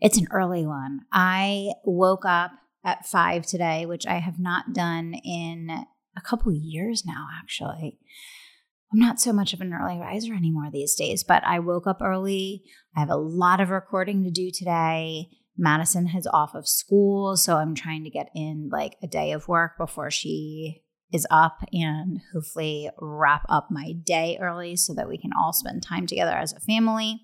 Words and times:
it's 0.00 0.18
an 0.18 0.28
early 0.30 0.66
one. 0.66 1.00
I 1.12 1.70
woke 1.84 2.24
up 2.24 2.52
at 2.84 3.06
five 3.06 3.46
today, 3.46 3.86
which 3.86 4.06
I 4.06 4.18
have 4.18 4.38
not 4.38 4.72
done 4.72 5.14
in 5.24 5.70
a 6.16 6.20
couple 6.20 6.52
years 6.52 7.04
now, 7.06 7.26
actually. 7.40 7.98
I'm 8.92 9.00
not 9.00 9.18
so 9.18 9.32
much 9.32 9.52
of 9.52 9.60
an 9.60 9.72
early 9.72 9.98
riser 9.98 10.34
anymore 10.34 10.68
these 10.70 10.94
days, 10.94 11.24
but 11.24 11.42
I 11.44 11.58
woke 11.58 11.86
up 11.86 12.00
early. 12.00 12.62
I 12.96 13.00
have 13.00 13.10
a 13.10 13.16
lot 13.16 13.60
of 13.60 13.70
recording 13.70 14.22
to 14.22 14.30
do 14.30 14.50
today. 14.52 15.30
Madison 15.56 16.06
has 16.06 16.26
off 16.32 16.54
of 16.54 16.68
school, 16.68 17.36
so 17.36 17.56
I'm 17.56 17.74
trying 17.74 18.04
to 18.04 18.10
get 18.10 18.28
in 18.34 18.68
like 18.70 18.96
a 19.02 19.08
day 19.08 19.32
of 19.32 19.48
work 19.48 19.72
before 19.78 20.10
she 20.10 20.82
is 21.12 21.26
up 21.30 21.58
and 21.72 22.20
hopefully 22.32 22.90
wrap 23.00 23.46
up 23.48 23.68
my 23.70 23.92
day 23.92 24.36
early 24.40 24.76
so 24.76 24.94
that 24.94 25.08
we 25.08 25.16
can 25.16 25.30
all 25.32 25.52
spend 25.52 25.82
time 25.82 26.06
together 26.06 26.32
as 26.32 26.52
a 26.52 26.60
family. 26.60 27.20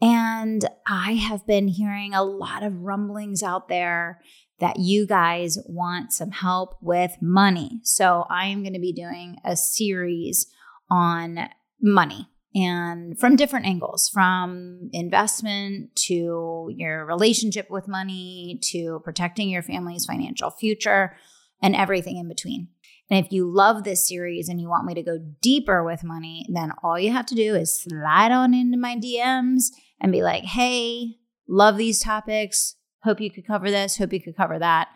And 0.00 0.64
I 0.86 1.14
have 1.14 1.46
been 1.46 1.68
hearing 1.68 2.14
a 2.14 2.22
lot 2.22 2.62
of 2.62 2.82
rumblings 2.82 3.42
out 3.42 3.68
there 3.68 4.20
that 4.60 4.78
you 4.78 5.06
guys 5.06 5.58
want 5.66 6.12
some 6.12 6.30
help 6.30 6.76
with 6.80 7.16
money. 7.20 7.80
So 7.82 8.24
I 8.28 8.46
am 8.46 8.62
going 8.62 8.74
to 8.74 8.80
be 8.80 8.92
doing 8.92 9.38
a 9.44 9.56
series 9.56 10.46
on 10.90 11.48
money 11.80 12.28
and 12.54 13.18
from 13.18 13.36
different 13.36 13.66
angles 13.66 14.08
from 14.08 14.88
investment 14.92 15.94
to 15.94 16.70
your 16.74 17.04
relationship 17.04 17.70
with 17.70 17.86
money 17.86 18.58
to 18.62 19.00
protecting 19.04 19.48
your 19.50 19.62
family's 19.62 20.06
financial 20.06 20.50
future 20.50 21.16
and 21.62 21.76
everything 21.76 22.16
in 22.16 22.28
between. 22.28 22.68
And 23.10 23.24
if 23.24 23.32
you 23.32 23.50
love 23.50 23.84
this 23.84 24.06
series 24.06 24.48
and 24.48 24.60
you 24.60 24.68
want 24.68 24.86
me 24.86 24.94
to 24.94 25.02
go 25.02 25.18
deeper 25.40 25.84
with 25.84 26.04
money, 26.04 26.46
then 26.48 26.72
all 26.82 26.98
you 26.98 27.12
have 27.12 27.26
to 27.26 27.34
do 27.34 27.54
is 27.54 27.82
slide 27.82 28.32
on 28.32 28.54
into 28.54 28.76
my 28.76 28.96
DMs 28.96 29.70
and 30.00 30.12
be 30.12 30.22
like, 30.22 30.44
hey, 30.44 31.16
love 31.48 31.76
these 31.76 32.00
topics. 32.00 32.76
Hope 33.02 33.20
you 33.20 33.30
could 33.30 33.46
cover 33.46 33.70
this. 33.70 33.96
Hope 33.96 34.12
you 34.12 34.22
could 34.22 34.36
cover 34.36 34.58
that. 34.58 34.88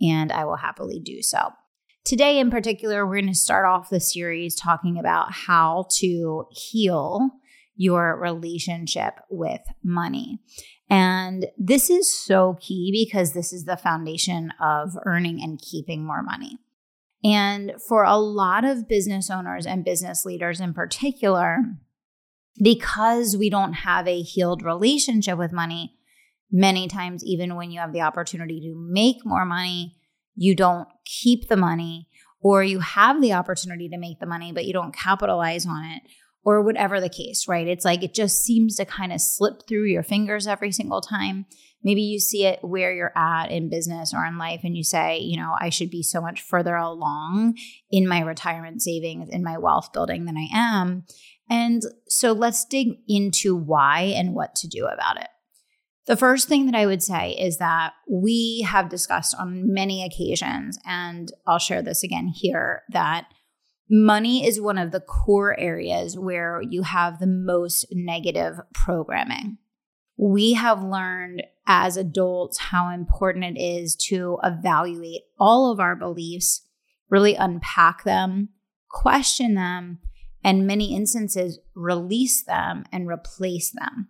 And 0.00 0.32
I 0.32 0.44
will 0.44 0.56
happily 0.56 0.98
do 0.98 1.22
so. 1.22 1.50
Today, 2.04 2.38
in 2.38 2.50
particular, 2.50 3.06
we're 3.06 3.20
going 3.20 3.26
to 3.26 3.34
start 3.34 3.66
off 3.66 3.90
the 3.90 4.00
series 4.00 4.54
talking 4.54 4.98
about 4.98 5.32
how 5.32 5.86
to 5.98 6.46
heal 6.50 7.30
your 7.76 8.18
relationship 8.18 9.14
with 9.30 9.60
money. 9.82 10.38
And 10.88 11.46
this 11.56 11.88
is 11.88 12.12
so 12.12 12.56
key 12.60 12.90
because 12.92 13.32
this 13.32 13.52
is 13.52 13.64
the 13.64 13.76
foundation 13.76 14.52
of 14.60 14.96
earning 15.04 15.42
and 15.42 15.60
keeping 15.60 16.04
more 16.04 16.22
money. 16.22 16.58
And 17.22 17.72
for 17.86 18.04
a 18.04 18.16
lot 18.16 18.64
of 18.64 18.88
business 18.88 19.30
owners 19.30 19.66
and 19.66 19.84
business 19.84 20.24
leaders 20.24 20.60
in 20.60 20.72
particular, 20.72 21.58
because 22.62 23.36
we 23.36 23.50
don't 23.50 23.72
have 23.72 24.06
a 24.06 24.22
healed 24.22 24.62
relationship 24.62 25.38
with 25.38 25.52
money, 25.52 25.96
many 26.50 26.88
times, 26.88 27.24
even 27.24 27.54
when 27.54 27.70
you 27.70 27.80
have 27.80 27.92
the 27.92 28.02
opportunity 28.02 28.60
to 28.60 28.74
make 28.76 29.24
more 29.24 29.44
money, 29.44 29.96
you 30.34 30.54
don't 30.54 30.88
keep 31.04 31.48
the 31.48 31.56
money, 31.56 32.08
or 32.40 32.62
you 32.62 32.80
have 32.80 33.20
the 33.20 33.32
opportunity 33.32 33.88
to 33.88 33.98
make 33.98 34.18
the 34.18 34.26
money, 34.26 34.52
but 34.52 34.64
you 34.64 34.72
don't 34.72 34.94
capitalize 34.94 35.66
on 35.66 35.84
it, 35.84 36.02
or 36.42 36.62
whatever 36.62 37.00
the 37.00 37.08
case, 37.08 37.46
right? 37.46 37.68
It's 37.68 37.84
like 37.84 38.02
it 38.02 38.14
just 38.14 38.42
seems 38.42 38.76
to 38.76 38.84
kind 38.84 39.12
of 39.12 39.20
slip 39.20 39.68
through 39.68 39.84
your 39.84 40.02
fingers 40.02 40.46
every 40.46 40.72
single 40.72 41.02
time. 41.02 41.46
Maybe 41.82 42.02
you 42.02 42.18
see 42.18 42.44
it 42.46 42.60
where 42.62 42.92
you're 42.92 43.16
at 43.16 43.50
in 43.50 43.70
business 43.70 44.12
or 44.14 44.24
in 44.24 44.38
life, 44.38 44.60
and 44.64 44.76
you 44.76 44.84
say, 44.84 45.18
you 45.18 45.36
know, 45.36 45.54
I 45.58 45.68
should 45.68 45.90
be 45.90 46.02
so 46.02 46.20
much 46.20 46.40
further 46.40 46.76
along 46.76 47.56
in 47.90 48.08
my 48.08 48.20
retirement 48.20 48.82
savings, 48.82 49.28
in 49.30 49.42
my 49.42 49.58
wealth 49.58 49.92
building 49.92 50.24
than 50.24 50.36
I 50.36 50.48
am. 50.52 51.04
And 51.50 51.82
so 52.08 52.32
let's 52.32 52.64
dig 52.64 53.00
into 53.08 53.56
why 53.56 54.02
and 54.16 54.34
what 54.34 54.54
to 54.56 54.68
do 54.68 54.86
about 54.86 55.20
it. 55.20 55.26
The 56.06 56.16
first 56.16 56.48
thing 56.48 56.66
that 56.66 56.74
I 56.74 56.86
would 56.86 57.02
say 57.02 57.32
is 57.32 57.58
that 57.58 57.92
we 58.08 58.66
have 58.66 58.88
discussed 58.88 59.34
on 59.38 59.72
many 59.72 60.04
occasions, 60.04 60.78
and 60.86 61.30
I'll 61.46 61.58
share 61.58 61.82
this 61.82 62.02
again 62.02 62.28
here, 62.28 62.82
that 62.90 63.26
money 63.90 64.46
is 64.46 64.60
one 64.60 64.78
of 64.78 64.92
the 64.92 65.00
core 65.00 65.58
areas 65.58 66.16
where 66.16 66.62
you 66.62 66.82
have 66.82 67.18
the 67.18 67.26
most 67.26 67.86
negative 67.90 68.60
programming. 68.72 69.58
We 70.16 70.54
have 70.54 70.82
learned 70.82 71.42
as 71.66 71.96
adults 71.96 72.58
how 72.58 72.92
important 72.92 73.44
it 73.44 73.60
is 73.60 73.96
to 74.08 74.38
evaluate 74.42 75.22
all 75.38 75.70
of 75.70 75.80
our 75.80 75.96
beliefs, 75.96 76.66
really 77.08 77.34
unpack 77.34 78.04
them, 78.04 78.50
question 78.88 79.54
them, 79.54 80.00
and 80.42 80.66
many 80.66 80.94
instances 80.94 81.58
release 81.74 82.42
them 82.42 82.84
and 82.92 83.08
replace 83.08 83.70
them. 83.70 84.08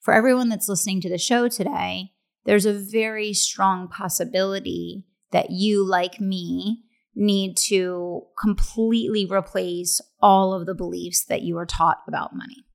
For 0.00 0.12
everyone 0.12 0.48
that's 0.48 0.68
listening 0.68 1.00
to 1.02 1.08
the 1.08 1.18
show 1.18 1.48
today, 1.48 2.12
there's 2.44 2.66
a 2.66 2.72
very 2.72 3.32
strong 3.32 3.88
possibility 3.88 5.04
that 5.32 5.50
you, 5.50 5.84
like 5.84 6.20
me, 6.20 6.84
need 7.14 7.56
to 7.56 8.22
completely 8.38 9.26
replace 9.26 10.00
all 10.20 10.52
of 10.52 10.66
the 10.66 10.74
beliefs 10.74 11.24
that 11.24 11.42
you 11.42 11.54
were 11.54 11.66
taught 11.66 11.98
about 12.06 12.36
money. 12.36 12.66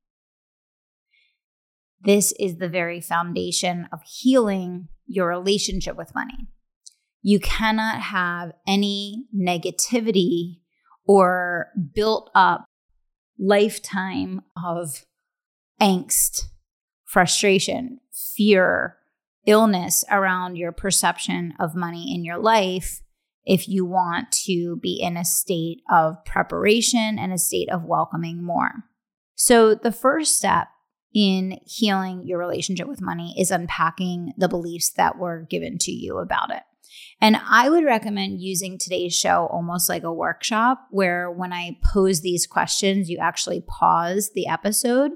This 2.01 2.33
is 2.39 2.57
the 2.57 2.69
very 2.69 3.01
foundation 3.01 3.87
of 3.91 3.99
healing 4.03 4.87
your 5.05 5.27
relationship 5.27 5.97
with 5.97 6.15
money. 6.15 6.47
You 7.21 7.39
cannot 7.39 8.01
have 8.01 8.53
any 8.65 9.25
negativity 9.35 10.61
or 11.09 11.69
built 11.95 12.29
up 12.35 12.65
lifetime 13.39 14.41
of 14.63 15.07
angst, 15.81 16.43
frustration, 17.03 17.99
fear, 18.37 18.95
illness 19.47 20.05
around 20.11 20.55
your 20.55 20.71
perception 20.71 21.51
of 21.59 21.73
money 21.73 22.13
in 22.13 22.23
your 22.23 22.37
life 22.37 23.01
if 23.43 23.67
you 23.67 23.85
want 23.85 24.31
to 24.31 24.77
be 24.83 25.01
in 25.01 25.17
a 25.17 25.25
state 25.25 25.81
of 25.91 26.23
preparation 26.25 27.17
and 27.17 27.33
a 27.33 27.39
state 27.39 27.71
of 27.71 27.83
welcoming 27.83 28.43
more. 28.43 28.83
So, 29.33 29.73
the 29.73 29.91
first 29.91 30.37
step 30.37 30.67
in 31.11 31.57
healing 31.65 32.21
your 32.23 32.37
relationship 32.37 32.87
with 32.87 33.01
money 33.01 33.33
is 33.35 33.49
unpacking 33.49 34.33
the 34.37 34.47
beliefs 34.47 34.91
that 34.91 35.17
were 35.17 35.47
given 35.49 35.79
to 35.79 35.91
you 35.91 36.19
about 36.19 36.51
it. 36.51 36.61
And 37.21 37.37
I 37.37 37.69
would 37.69 37.83
recommend 37.83 38.41
using 38.41 38.77
today's 38.77 39.15
show 39.15 39.47
almost 39.51 39.89
like 39.89 40.03
a 40.03 40.13
workshop 40.13 40.87
where 40.91 41.31
when 41.31 41.53
I 41.53 41.77
pose 41.83 42.21
these 42.21 42.47
questions, 42.47 43.09
you 43.09 43.17
actually 43.17 43.61
pause 43.61 44.31
the 44.33 44.47
episode, 44.47 45.11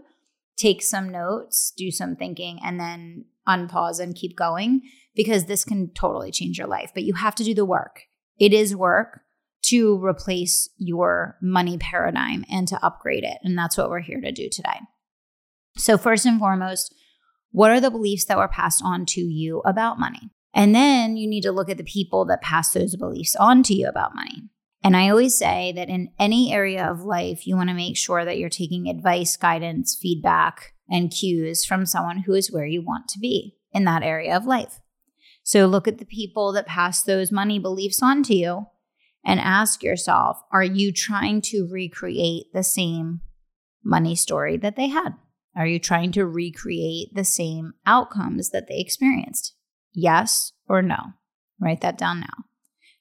take 0.58 0.82
some 0.82 1.10
notes, 1.10 1.72
do 1.76 1.92
some 1.92 2.16
thinking, 2.16 2.60
and 2.64 2.80
then 2.80 3.26
unpause 3.48 4.00
and 4.00 4.16
keep 4.16 4.38
going 4.38 4.82
because 5.16 5.46
this 5.46 5.64
can 5.64 5.90
totally 5.90 6.32
change 6.32 6.58
your 6.58 6.68
life. 6.68 6.92
But 6.94 7.04
you 7.04 7.14
have 7.14 7.36
to 7.36 7.44
do 7.44 7.54
the 7.54 7.66
work. 7.66 8.04
It 8.40 8.54
is 8.54 8.76
work 8.76 9.22
to 9.64 10.04
replace 10.04 10.70
your 10.78 11.38
money 11.42 11.78
paradigm 11.78 12.46
and 12.50 12.68
to 12.68 12.86
upgrade 12.86 13.24
it. 13.24 13.38
And 13.44 13.58
that's 13.58 13.78
what 13.78 13.90
we're 13.90 14.02
here 14.02 14.22
to 14.22 14.32
do 14.32 14.50
today. 14.50 14.80
So, 15.78 15.98
first 15.98 16.26
and 16.26 16.40
foremost, 16.40 16.94
what 17.52 17.72
are 17.72 17.80
the 17.80 17.92
beliefs 17.92 18.26
that 18.26 18.38
were 18.38 18.48
passed 18.48 18.82
on 18.84 19.06
to 19.08 19.22
you 19.22 19.62
about 19.66 20.00
money? 20.00 20.32
And 20.54 20.76
then 20.76 21.18
you 21.18 21.28
need 21.28 21.42
to 21.42 21.52
look 21.52 21.70
at 21.70 21.78
the 21.78 21.84
people 21.84 22.26
that 22.26 22.42
pass 22.42 22.72
those 22.72 22.96
beliefs 22.96 23.36
on 23.36 23.64
to 23.64 23.74
you 23.74 23.88
about 23.88 24.16
money. 24.16 24.50
And 24.84 24.98
I 24.98 25.10
always 25.10 25.38
say 25.38 25.72
that 25.76 25.90
in 25.90 26.10
any 26.20 26.54
area 26.54 26.86
of 26.86 27.06
life, 27.06 27.48
you 27.48 27.56
want 27.56 27.70
to 27.70 27.76
make 27.76 27.98
sure 27.98 28.26
that 28.26 28.38
you're 28.38 28.50
taking 28.50 28.88
advice, 28.88 29.38
guidance, 29.38 29.98
feedback, 30.00 30.74
and 30.90 31.10
cues 31.10 31.64
from 31.64 31.86
someone 31.86 32.20
who 32.20 32.34
is 32.34 32.52
where 32.52 32.66
you 32.66 32.84
want 32.84 33.08
to 33.10 33.20
be 33.20 33.56
in 33.72 33.86
that 33.86 34.04
area 34.04 34.36
of 34.36 34.46
life. 34.46 34.80
So 35.44 35.66
look 35.66 35.88
at 35.88 35.98
the 35.98 36.06
people 36.06 36.52
that 36.54 36.68
pass 36.68 37.02
those 37.02 37.32
money 37.32 37.60
beliefs 37.60 38.04
on 38.04 38.24
to 38.24 38.36
you 38.36 38.68
and 39.26 39.40
ask 39.40 39.84
yourself 39.84 40.42
are 40.52 40.64
you 40.64 40.92
trying 40.92 41.42
to 41.42 41.68
recreate 41.70 42.48
the 42.54 42.64
same 42.64 43.22
money 43.84 44.16
story 44.16 44.58
that 44.58 44.76
they 44.76 44.88
had? 44.88 45.16
Are 45.56 45.68
you 45.68 45.80
trying 45.80 46.12
to 46.14 46.26
recreate 46.26 47.14
the 47.14 47.24
same 47.24 47.74
outcomes 47.86 48.50
that 48.50 48.68
they 48.68 48.80
experienced? 48.80 49.54
Yes 49.94 50.54
or 50.68 50.82
no? 50.82 51.14
Write 51.60 51.82
that 51.82 51.98
down 51.98 52.20
now. 52.20 52.46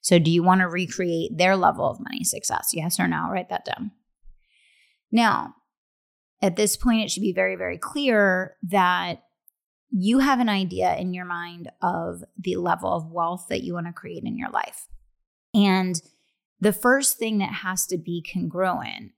So, 0.01 0.19
do 0.19 0.31
you 0.31 0.43
want 0.43 0.61
to 0.61 0.69
recreate 0.69 1.37
their 1.37 1.57
level 1.57 1.89
of 1.89 2.01
money 2.01 2.25
success? 2.25 2.71
Yes 2.73 2.99
or 2.99 3.07
no? 3.07 3.29
Write 3.31 3.51
that 3.51 3.65
down. 3.65 3.93
Now, 5.11 5.55
at 6.41 6.57
this 6.57 6.77
point, 6.77 7.03
it 7.03 7.11
should 7.11 7.23
be 7.23 7.33
very, 7.33 7.55
very 7.55 7.79
clear 7.79 8.57
that 8.65 9.23
you 9.91 10.19
have 10.19 10.41
an 10.41 10.49
idea 10.49 10.97
in 10.97 11.15
your 11.15 11.27
mind 11.27 11.71
of 11.83 12.25
the 12.39 12.57
level 12.57 12.93
of 12.93 13.13
wealth 13.13 13.47
that 13.49 13.63
you 13.63 13.75
want 13.75 13.87
to 13.87 13.93
create 13.93 14.25
in 14.25 14.37
your 14.37 14.51
life. 14.51 14.89
And 15.55 16.01
the 16.61 16.73
first 16.73 17.19
thing 17.19 17.39
that 17.39 17.53
has 17.53 17.87
to 17.87 17.99
be 17.99 18.25
congruent 18.33 19.13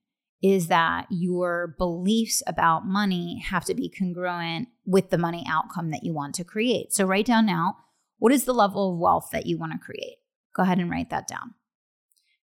is 0.44 0.66
that 0.66 1.06
your 1.08 1.74
beliefs 1.78 2.42
about 2.46 2.86
money 2.86 3.42
have 3.48 3.64
to 3.64 3.74
be 3.74 3.88
congruent 3.88 4.68
with 4.84 5.08
the 5.08 5.16
money 5.16 5.42
outcome 5.48 5.90
that 5.90 6.04
you 6.04 6.12
want 6.12 6.34
to 6.34 6.44
create. 6.44 6.92
So 6.92 7.06
write 7.06 7.24
down 7.24 7.46
now 7.46 7.78
what 8.18 8.30
is 8.30 8.44
the 8.44 8.52
level 8.52 8.92
of 8.92 8.98
wealth 8.98 9.30
that 9.32 9.46
you 9.46 9.56
want 9.56 9.72
to 9.72 9.78
create? 9.78 10.18
Go 10.54 10.62
ahead 10.62 10.78
and 10.78 10.90
write 10.90 11.08
that 11.08 11.26
down. 11.26 11.54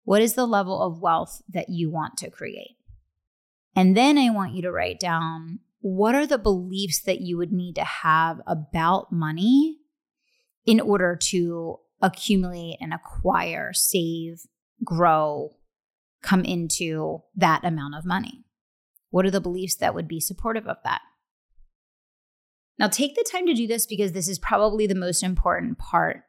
What 0.04 0.22
is 0.22 0.34
the 0.34 0.46
level 0.46 0.80
of 0.80 1.02
wealth 1.02 1.42
that 1.48 1.70
you 1.70 1.90
want 1.90 2.16
to 2.18 2.30
create? 2.30 2.76
And 3.74 3.96
then 3.96 4.16
I 4.16 4.30
want 4.30 4.54
you 4.54 4.62
to 4.62 4.70
write 4.70 5.00
down 5.00 5.58
what 5.80 6.14
are 6.14 6.26
the 6.26 6.38
beliefs 6.38 7.00
that 7.00 7.20
you 7.20 7.36
would 7.36 7.52
need 7.52 7.74
to 7.74 7.84
have 7.84 8.40
about 8.46 9.10
money 9.10 9.78
in 10.64 10.80
order 10.80 11.16
to 11.16 11.80
accumulate 12.00 12.76
and 12.80 12.94
acquire, 12.94 13.72
save, 13.72 14.46
grow, 14.84 15.57
come 16.22 16.44
into 16.44 17.22
that 17.36 17.64
amount 17.64 17.94
of 17.94 18.04
money? 18.04 18.44
What 19.10 19.24
are 19.24 19.30
the 19.30 19.40
beliefs 19.40 19.76
that 19.76 19.94
would 19.94 20.08
be 20.08 20.20
supportive 20.20 20.66
of 20.66 20.76
that? 20.84 21.00
Now, 22.78 22.88
take 22.88 23.14
the 23.16 23.28
time 23.30 23.46
to 23.46 23.54
do 23.54 23.66
this 23.66 23.86
because 23.86 24.12
this 24.12 24.28
is 24.28 24.38
probably 24.38 24.86
the 24.86 24.94
most 24.94 25.22
important 25.22 25.78
part. 25.78 26.22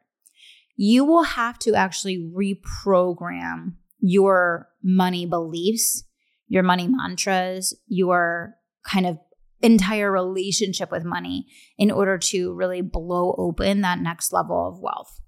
You 0.76 1.04
will 1.04 1.22
have 1.22 1.58
to 1.60 1.74
actually 1.74 2.18
reprogram 2.18 3.74
your 4.00 4.68
money 4.82 5.26
beliefs, 5.26 6.04
your 6.48 6.62
money 6.62 6.88
mantras, 6.88 7.76
your 7.86 8.54
kind 8.84 9.06
of 9.06 9.18
entire 9.62 10.10
relationship 10.10 10.90
with 10.90 11.04
money 11.04 11.46
in 11.76 11.90
order 11.90 12.16
to 12.16 12.54
really 12.54 12.80
blow 12.80 13.34
open 13.38 13.82
that 13.82 13.98
next 13.98 14.32
level 14.32 14.66
of 14.66 14.80
wealth. 14.80 15.20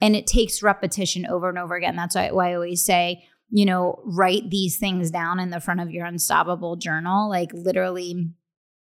And 0.00 0.14
it 0.14 0.26
takes 0.26 0.62
repetition 0.62 1.26
over 1.26 1.48
and 1.48 1.58
over 1.58 1.74
again. 1.74 1.96
That's 1.96 2.14
why, 2.14 2.28
I 2.28 2.54
always 2.54 2.84
say, 2.84 3.24
you 3.50 3.64
know, 3.64 4.00
write 4.04 4.50
these 4.50 4.78
things 4.78 5.10
down 5.10 5.38
in 5.38 5.50
the 5.50 5.60
front 5.60 5.80
of 5.80 5.90
your 5.90 6.06
unstoppable 6.06 6.76
journal, 6.76 7.28
like 7.28 7.50
literally 7.52 8.30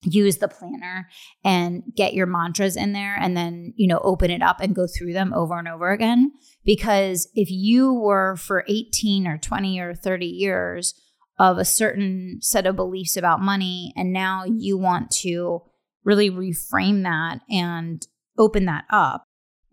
use 0.05 0.39
the 0.39 0.49
planner 0.49 1.09
and 1.45 1.83
get 1.97 2.15
your 2.15 2.27
mantras 2.27 2.77
in 2.77 2.93
there 2.93 3.17
and 3.21 3.37
then, 3.37 3.73
you 3.77 3.87
know, 3.87 4.01
open 4.03 4.31
it 4.31 4.43
up 4.43 4.61
and 4.61 4.75
go 4.75 4.87
through 4.87 5.13
them 5.13 5.33
over 5.33 5.59
and 5.59 5.69
over 5.69 5.91
again. 5.91 6.33
Because 6.65 7.29
if 7.35 7.51
you 7.51 7.93
were 7.93 8.37
for 8.37 8.65
18 8.69 9.27
or 9.27 9.39
20 9.39 9.79
or 9.81 9.95
30 9.95 10.27
years 10.27 10.95
of 11.39 11.59
a 11.59 11.65
certain 11.65 12.39
set 12.41 12.67
of 12.67 12.77
beliefs 12.77 13.17
about 13.17 13.41
money, 13.41 13.93
and 13.97 14.13
now 14.13 14.45
you 14.45 14.77
want 14.77 15.11
to 15.11 15.63
really 16.05 16.31
reframe 16.31 17.03
that 17.05 17.41
and 17.49 18.07
open 18.39 18.65
that 18.67 18.85
up 18.91 19.25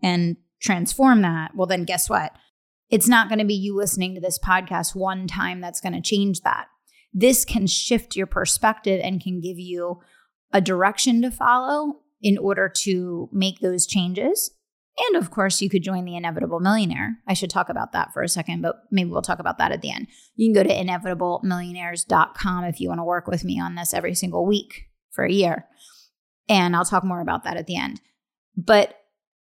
and 0.02 0.36
transform 0.60 1.22
that, 1.22 1.52
well, 1.54 1.66
then 1.66 1.84
guess 1.84 2.08
what? 2.08 2.32
It's 2.90 3.08
not 3.08 3.28
going 3.28 3.38
to 3.38 3.44
be 3.44 3.54
you 3.54 3.76
listening 3.76 4.14
to 4.14 4.20
this 4.20 4.38
podcast 4.38 4.94
one 4.94 5.26
time 5.26 5.60
that's 5.60 5.80
going 5.80 5.92
to 5.92 6.00
change 6.00 6.40
that. 6.40 6.66
This 7.12 7.44
can 7.44 7.66
shift 7.66 8.16
your 8.16 8.26
perspective 8.26 9.00
and 9.02 9.22
can 9.22 9.40
give 9.40 9.58
you 9.58 10.00
a 10.52 10.60
direction 10.60 11.22
to 11.22 11.30
follow 11.30 12.00
in 12.20 12.36
order 12.36 12.68
to 12.68 13.28
make 13.32 13.60
those 13.60 13.86
changes. 13.86 14.50
And 15.08 15.16
of 15.16 15.30
course, 15.30 15.62
you 15.62 15.70
could 15.70 15.82
join 15.82 16.04
the 16.04 16.16
Inevitable 16.16 16.60
Millionaire. 16.60 17.18
I 17.26 17.34
should 17.34 17.48
talk 17.48 17.68
about 17.68 17.92
that 17.92 18.12
for 18.12 18.22
a 18.22 18.28
second, 18.28 18.60
but 18.60 18.82
maybe 18.90 19.10
we'll 19.10 19.22
talk 19.22 19.38
about 19.38 19.58
that 19.58 19.72
at 19.72 19.80
the 19.80 19.90
end. 19.90 20.08
You 20.34 20.52
can 20.52 20.62
go 20.62 20.68
to 20.68 20.74
inevitablemillionaires.com 20.74 22.64
if 22.64 22.80
you 22.80 22.88
want 22.88 22.98
to 22.98 23.04
work 23.04 23.26
with 23.26 23.44
me 23.44 23.60
on 23.60 23.76
this 23.76 23.94
every 23.94 24.14
single 24.14 24.44
week 24.44 24.88
for 25.10 25.24
a 25.24 25.32
year. 25.32 25.66
And 26.48 26.74
I'll 26.76 26.84
talk 26.84 27.04
more 27.04 27.20
about 27.20 27.44
that 27.44 27.56
at 27.56 27.66
the 27.66 27.76
end. 27.76 28.00
But 28.56 28.99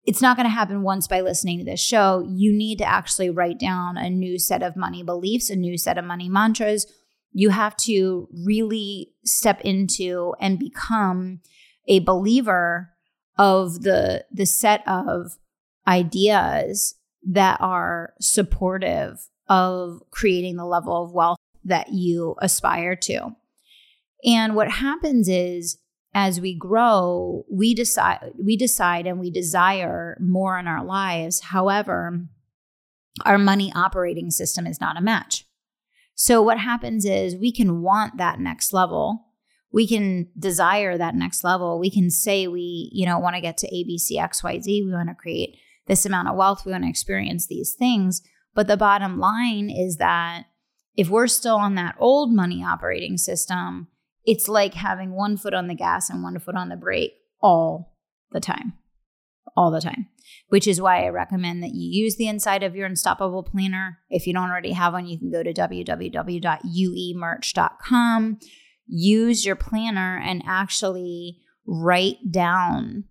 it's 0.08 0.22
not 0.22 0.38
going 0.38 0.46
to 0.46 0.54
happen 0.54 0.84
once 0.84 1.06
by 1.06 1.20
listening 1.20 1.60
to 1.60 1.66
this 1.66 1.82
show. 1.82 2.26
You 2.26 2.54
need 2.54 2.78
to 2.78 2.90
actually 2.90 3.30
write 3.30 3.60
down 3.60 3.98
a 3.98 4.10
new 4.10 4.40
set 4.40 4.64
of 4.64 4.78
money 4.78 5.04
beliefs, 5.04 5.50
a 5.50 5.56
new 5.56 5.78
set 5.78 5.98
of 5.98 6.06
money 6.06 6.30
mantras. 6.30 6.88
You 7.34 7.50
have 7.50 7.76
to 7.84 8.30
really 8.46 9.12
step 9.26 9.60
into 9.62 10.34
and 10.40 10.58
become 10.58 11.42
a 11.90 12.00
believer 12.00 12.94
of 13.38 13.84
the 13.84 14.26
the 14.32 14.46
set 14.46 14.82
of 14.88 15.38
ideas 15.86 16.96
that 17.30 17.60
are 17.60 18.14
supportive 18.22 19.28
of 19.50 20.02
creating 20.10 20.56
the 20.56 20.66
level 20.66 21.04
of 21.04 21.12
wealth 21.12 21.38
that 21.66 21.90
you 21.92 22.36
aspire 22.42 22.96
to. 22.96 23.36
And 24.24 24.56
what 24.56 24.72
happens 24.72 25.28
is 25.28 25.78
as 26.18 26.42
we 26.42 26.56
grow, 26.56 27.46
we 27.48 27.76
decide 27.76 28.32
we 28.44 28.58
decide 28.58 29.06
and 29.06 29.20
we 29.20 29.30
desire 29.30 30.18
more 30.20 30.58
in 30.58 30.68
our 30.68 30.84
lives. 30.84 31.42
However, 31.42 32.26
our 33.24 33.38
money 33.38 33.72
operating 33.76 34.32
system 34.32 34.66
is 34.66 34.82
not 34.82 34.98
a 34.98 35.02
match. 35.02 35.46
So 36.16 36.42
what 36.42 36.58
happens 36.58 37.06
is 37.06 37.36
we 37.36 37.52
can 37.52 37.84
want 37.84 38.18
that 38.18 38.40
next 38.40 38.74
level. 38.74 39.28
We 39.72 39.88
can 39.88 40.30
desire 40.40 40.98
that 40.98 41.14
next 41.14 41.44
level. 41.44 41.78
We 41.78 41.92
can 41.92 42.10
say 42.10 42.48
we, 42.48 42.90
you 42.92 43.06
know, 43.06 43.20
want 43.20 43.36
to 43.36 43.42
get 43.42 43.58
to 43.58 43.72
ABC 43.72 44.14
XYZ, 44.14 44.66
we 44.66 44.92
want 44.92 45.10
to 45.10 45.16
create 45.16 45.60
this 45.86 46.04
amount 46.04 46.30
of 46.30 46.36
wealth, 46.36 46.66
we 46.66 46.72
want 46.72 46.84
to 46.84 46.90
experience 46.90 47.46
these 47.46 47.76
things. 47.78 48.24
But 48.56 48.66
the 48.66 48.76
bottom 48.76 49.20
line 49.20 49.70
is 49.70 49.98
that 49.98 50.46
if 50.96 51.10
we're 51.10 51.28
still 51.28 51.58
on 51.58 51.76
that 51.76 51.96
old 52.00 52.34
money 52.34 52.64
operating 52.64 53.18
system, 53.18 53.90
it's 54.28 54.48
like 54.50 54.76
having 54.76 55.16
one 55.16 55.38
foot 55.38 55.56
on 55.56 55.68
the 55.68 55.74
gas 55.74 56.10
and 56.10 56.22
one 56.22 56.38
foot 56.38 56.56
on 56.56 56.68
the 56.70 56.76
brake 56.76 57.14
all 57.42 57.96
the 58.32 58.42
time. 58.42 58.74
All 59.56 59.72
the 59.72 59.80
time. 59.82 60.10
Which 60.50 60.68
is 60.68 60.82
why 60.82 61.06
I 61.06 61.10
recommend 61.10 61.64
that 61.64 61.74
you 61.74 62.04
use 62.04 62.18
the 62.18 62.28
inside 62.28 62.62
of 62.62 62.76
your 62.76 62.86
Unstoppable 62.86 63.42
Planner. 63.42 64.00
If 64.10 64.28
you 64.28 64.34
don't 64.34 64.50
already 64.50 64.74
have 64.74 64.92
one, 64.94 65.08
you 65.08 65.18
can 65.18 65.32
go 65.32 65.42
to 65.42 65.54
www.uemerch.com, 65.54 68.40
use 68.86 69.46
your 69.46 69.56
planner, 69.56 70.22
and 70.24 70.44
actually 70.46 71.40
write 71.66 72.18
down 72.30 73.06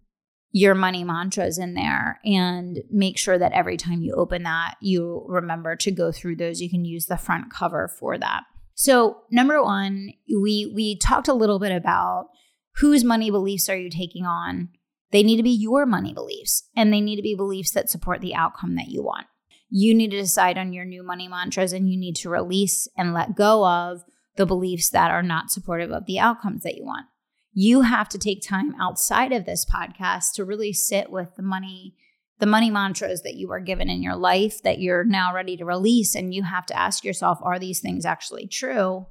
your 0.53 0.75
money 0.75 1.03
mantras 1.03 1.59
in 1.59 1.75
there 1.75 2.21
and 2.25 2.79
make 2.91 3.19
sure 3.19 3.39
that 3.39 3.53
every 3.53 3.77
time 3.77 4.03
you 4.03 4.15
open 4.15 4.45
that, 4.45 4.77
you 4.81 5.25
remember 5.29 5.75
to 5.77 5.91
go 5.91 6.13
through 6.13 6.37
those. 6.37 6.61
You 6.61 6.71
can 6.71 6.85
use 6.85 7.07
the 7.07 7.17
front 7.17 7.51
cover 7.51 7.89
for 7.89 8.17
that. 8.19 8.45
So, 8.79 9.23
number 9.31 9.63
one, 9.63 10.13
we 10.29 10.71
we 10.73 10.99
talked 10.99 11.29
a 11.29 11.35
little 11.35 11.59
bit 11.59 11.73
about 11.73 12.29
whose 12.77 13.05
money 13.05 13.31
beliefs 13.31 13.71
are 13.71 13.77
you 13.77 13.89
taking 13.89 14.27
on? 14.27 14.69
They 15.13 15.23
need 15.23 15.39
to 15.39 15.43
be 15.43 15.51
your 15.51 15.87
money 15.87 16.13
beliefs 16.13 16.69
and 16.77 16.93
they 16.93 17.01
need 17.01 17.17
to 17.17 17.23
be 17.23 17.35
beliefs 17.35 17.71
that 17.71 17.89
support 17.89 18.21
the 18.21 18.35
outcome 18.35 18.75
that 18.75 18.89
you 18.89 19.03
want. 19.03 19.27
You 19.71 19.95
need 19.95 20.11
to 20.11 20.19
decide 20.19 20.59
on 20.59 20.75
your 20.75 20.85
new 20.85 21.03
money 21.03 21.27
mantras 21.27 21.73
and 21.73 21.91
you 21.91 21.99
need 21.99 22.17
to 22.17 22.29
release 22.29 22.87
and 22.99 23.15
let 23.15 23.35
go 23.35 23.67
of 23.67 24.05
the 24.37 24.45
beliefs 24.45 24.91
that 24.91 25.11
are 25.11 25.23
not 25.23 25.51
supportive 25.51 25.91
of 25.91 26.05
the 26.05 26.19
outcomes 26.19 26.63
that 26.63 26.77
you 26.77 26.85
want. 26.85 27.07
You 27.55 27.81
have 27.81 28.11
to 28.11 28.19
take 28.19 28.47
time 28.47 28.75
outside 28.79 29.33
of 29.33 29.47
this 29.47 29.65
podcast 29.65 30.35
to 30.35 30.45
really 30.45 30.75
sit 30.75 31.11
with 31.11 31.35
the 31.37 31.43
money 31.43 31.95
the 32.39 32.47
money 32.47 32.71
mantras 32.71 33.23
that 33.23 33.35
you 33.35 33.51
are 33.51 33.61
given 33.61 33.89
in 33.89 34.03
your 34.03 34.17
life 34.17 34.63
that 34.63 34.79
you're 34.79 35.05
now 35.05 35.33
ready 35.35 35.57
to 35.57 35.65
release. 35.65 36.15
And 36.15 36.35
you 36.35 36.43
have 36.43 36.67
to 36.67 36.79
ask 36.79 37.05
yourself, 37.05 37.39
are 37.43 37.59
these 37.59 37.81
things 37.81 38.05
actually 38.05 38.47
true? 38.47 39.07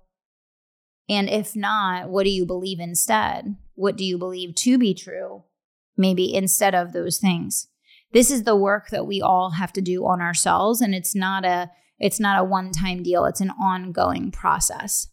And 1.10 1.30
if 1.30 1.56
not, 1.56 2.10
what 2.10 2.24
do 2.24 2.30
you 2.30 2.46
believe 2.46 2.80
instead? 2.80 3.56
What 3.76 3.96
do 3.96 4.04
you 4.04 4.18
believe 4.18 4.56
to 4.56 4.78
be 4.78 4.94
true? 4.94 5.44
Maybe 5.98 6.34
instead 6.34 6.76
of 6.76 6.94
those 6.94 7.18
things. 7.18 7.68
This 8.12 8.32
is 8.32 8.44
the 8.44 8.56
work 8.56 8.90
that 8.90 9.08
we 9.08 9.22
all 9.22 9.52
have 9.52 9.74
to 9.74 9.82
do 9.82 10.06
on 10.06 10.22
ourselves 10.22 10.82
and 10.82 10.96
it's 10.96 11.16
not 11.16 11.46
a 11.46 11.72
it's 11.98 12.20
not 12.20 12.40
a 12.40 12.44
one-time 12.44 13.04
deal, 13.04 13.24
it's 13.24 13.40
an 13.40 13.52
ongoing 13.52 14.30
process. 14.30 15.08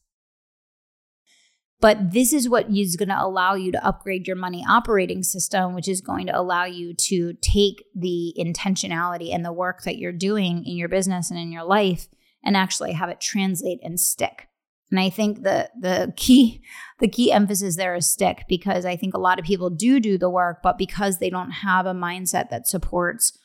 But 1.82 2.12
this 2.12 2.32
is 2.32 2.48
what 2.48 2.70
is 2.70 2.94
going 2.94 3.08
to 3.08 3.20
allow 3.20 3.54
you 3.54 3.72
to 3.72 3.84
upgrade 3.84 4.28
your 4.28 4.36
money 4.36 4.64
operating 4.68 5.24
system, 5.24 5.74
which 5.74 5.88
is 5.88 6.00
going 6.00 6.28
to 6.28 6.38
allow 6.38 6.64
you 6.64 6.94
to 6.94 7.32
take 7.42 7.84
the 7.92 8.32
intentionality 8.38 9.34
and 9.34 9.44
the 9.44 9.52
work 9.52 9.82
that 9.82 9.98
you're 9.98 10.12
doing 10.12 10.64
in 10.64 10.76
your 10.76 10.88
business 10.88 11.28
and 11.28 11.40
in 11.40 11.50
your 11.50 11.64
life 11.64 12.06
and 12.44 12.56
actually 12.56 12.92
have 12.92 13.08
it 13.08 13.20
translate 13.20 13.80
and 13.82 13.98
stick. 13.98 14.46
And 14.92 15.00
I 15.00 15.10
think 15.10 15.42
the 15.42 15.70
the 15.76 16.12
key 16.16 16.62
the 17.00 17.08
key 17.08 17.32
emphasis 17.32 17.74
there 17.74 17.96
is 17.96 18.08
stick 18.08 18.44
because 18.48 18.84
I 18.84 18.94
think 18.94 19.14
a 19.14 19.20
lot 19.20 19.40
of 19.40 19.44
people 19.44 19.68
do 19.68 19.98
do 19.98 20.16
the 20.16 20.30
work, 20.30 20.60
but 20.62 20.78
because 20.78 21.18
they 21.18 21.30
don't 21.30 21.50
have 21.50 21.86
a 21.86 21.94
mindset 21.94 22.48
that 22.50 22.68
supports 22.68 23.36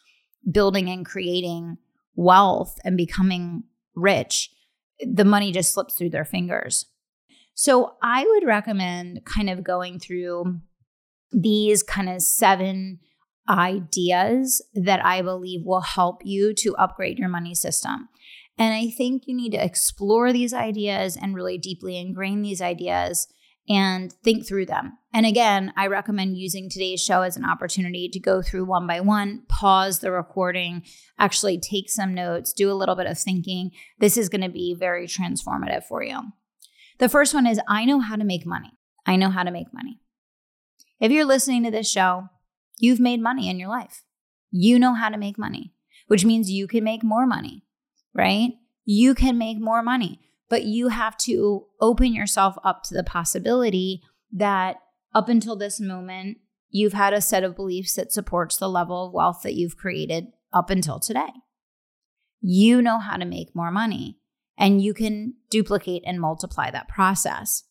building 0.49 0.89
and 0.91 1.03
creating 1.03 1.77
wealth 2.15 2.77
and 2.83 2.97
becoming 2.97 3.63
rich, 3.95 4.51
the 4.99 5.25
money 5.25 5.51
just 5.51 5.73
slips 5.73 5.95
through 5.95 6.11
their 6.11 6.25
fingers. 6.25 6.85
So 7.59 7.95
I 8.03 8.23
would 8.23 8.45
recommend 8.45 9.25
kind 9.25 9.49
of 9.49 9.63
going 9.63 9.97
through 9.97 10.59
these 11.31 11.81
kind 11.81 12.07
of 12.07 12.21
seven 12.21 12.99
ideas 13.49 14.63
that 14.75 15.03
I 15.03 15.23
believe 15.23 15.61
will 15.65 15.81
help 15.81 16.21
you 16.23 16.53
to 16.53 16.75
upgrade 16.75 17.17
your 17.17 17.29
money 17.29 17.55
system. 17.55 18.09
And 18.59 18.75
I 18.75 18.91
think 18.91 19.23
you 19.25 19.35
need 19.35 19.53
to 19.53 19.63
explore 19.63 20.31
these 20.31 20.53
ideas 20.53 21.17
and 21.19 21.33
really 21.33 21.57
deeply 21.57 21.97
ingrain 21.97 22.43
these 22.43 22.61
ideas 22.61 23.27
and 23.67 24.13
think 24.23 24.47
through 24.47 24.67
them 24.67 24.93
And 25.11 25.25
again, 25.25 25.73
I 25.75 25.87
recommend 25.87 26.37
using 26.37 26.69
today's 26.69 27.01
show 27.01 27.23
as 27.23 27.37
an 27.37 27.43
opportunity 27.43 28.07
to 28.07 28.19
go 28.19 28.43
through 28.43 28.65
one 28.65 28.85
by 28.85 28.99
one, 28.99 29.45
pause 29.49 29.97
the 29.97 30.11
recording, 30.11 30.83
actually 31.17 31.59
take 31.59 31.89
some 31.89 32.13
notes, 32.13 32.53
do 32.53 32.71
a 32.71 32.77
little 32.77 32.95
bit 32.95 33.07
of 33.07 33.17
thinking. 33.17 33.71
This 33.99 34.15
is 34.15 34.29
going 34.29 34.41
to 34.41 34.49
be 34.49 34.75
very 34.79 35.07
transformative 35.07 35.85
for 35.85 36.03
you. 36.03 36.19
The 36.99 37.09
first 37.09 37.33
one 37.33 37.45
is 37.45 37.59
I 37.67 37.85
know 37.85 37.99
how 37.99 38.15
to 38.15 38.23
make 38.23 38.45
money. 38.45 38.71
I 39.05 39.15
know 39.15 39.29
how 39.29 39.43
to 39.43 39.51
make 39.51 39.73
money. 39.73 40.01
If 40.99 41.11
you're 41.11 41.25
listening 41.25 41.63
to 41.63 41.71
this 41.71 41.89
show, 41.89 42.29
you've 42.77 42.99
made 42.99 43.21
money 43.21 43.49
in 43.49 43.59
your 43.59 43.69
life. 43.69 44.03
You 44.51 44.79
know 44.79 44.93
how 44.93 45.09
to 45.09 45.17
make 45.17 45.37
money, 45.37 45.73
which 46.07 46.25
means 46.25 46.49
you 46.49 46.67
can 46.67 46.83
make 46.83 47.03
more 47.03 47.27
money, 47.27 47.63
right? 48.13 48.53
You 48.85 49.13
can 49.13 49.37
make 49.37 49.59
more 49.59 49.83
money, 49.83 50.19
but 50.49 50.63
you 50.63 50.87
have 50.87 51.17
to 51.19 51.65
open 51.79 52.13
yourself 52.13 52.57
up 52.63 52.83
to 52.83 52.95
the 52.95 53.03
possibility 53.03 54.01
that 54.31 54.77
up 55.13 55.29
until 55.29 55.55
this 55.55 55.79
moment, 55.79 56.37
you've 56.69 56.93
had 56.93 57.13
a 57.13 57.21
set 57.21 57.43
of 57.43 57.55
beliefs 57.55 57.95
that 57.95 58.11
supports 58.11 58.57
the 58.57 58.69
level 58.69 59.05
of 59.05 59.13
wealth 59.13 59.41
that 59.43 59.55
you've 59.55 59.77
created 59.77 60.27
up 60.53 60.69
until 60.69 60.99
today. 60.99 61.29
You 62.41 62.81
know 62.81 62.99
how 62.99 63.17
to 63.17 63.25
make 63.25 63.55
more 63.55 63.71
money 63.71 64.17
and 64.57 64.81
you 64.81 64.93
can 64.93 65.35
duplicate 65.49 66.03
and 66.05 66.19
multiply 66.19 66.71
that 66.71 66.87
process. 66.87 67.63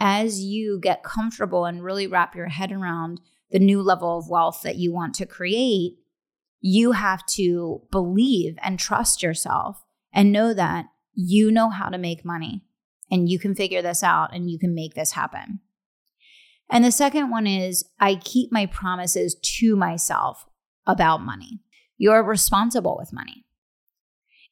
As 0.00 0.40
you 0.40 0.78
get 0.80 1.02
comfortable 1.02 1.64
and 1.64 1.82
really 1.82 2.06
wrap 2.06 2.36
your 2.36 2.48
head 2.48 2.70
around 2.70 3.20
the 3.50 3.58
new 3.58 3.82
level 3.82 4.18
of 4.18 4.28
wealth 4.28 4.60
that 4.62 4.76
you 4.76 4.92
want 4.92 5.14
to 5.14 5.26
create, 5.26 5.98
you 6.60 6.92
have 6.92 7.24
to 7.26 7.82
believe 7.90 8.56
and 8.62 8.78
trust 8.78 9.22
yourself 9.22 9.84
and 10.12 10.32
know 10.32 10.52
that 10.52 10.86
you 11.14 11.50
know 11.50 11.70
how 11.70 11.88
to 11.88 11.98
make 11.98 12.24
money 12.24 12.62
and 13.10 13.28
you 13.28 13.38
can 13.38 13.54
figure 13.54 13.82
this 13.82 14.02
out 14.02 14.34
and 14.34 14.50
you 14.50 14.58
can 14.58 14.74
make 14.74 14.94
this 14.94 15.12
happen. 15.12 15.60
And 16.70 16.84
the 16.84 16.92
second 16.92 17.30
one 17.30 17.46
is 17.46 17.84
I 17.98 18.16
keep 18.16 18.52
my 18.52 18.66
promises 18.66 19.34
to 19.34 19.74
myself 19.74 20.46
about 20.86 21.22
money. 21.22 21.60
You're 21.96 22.22
responsible 22.22 22.96
with 22.98 23.12
money. 23.12 23.46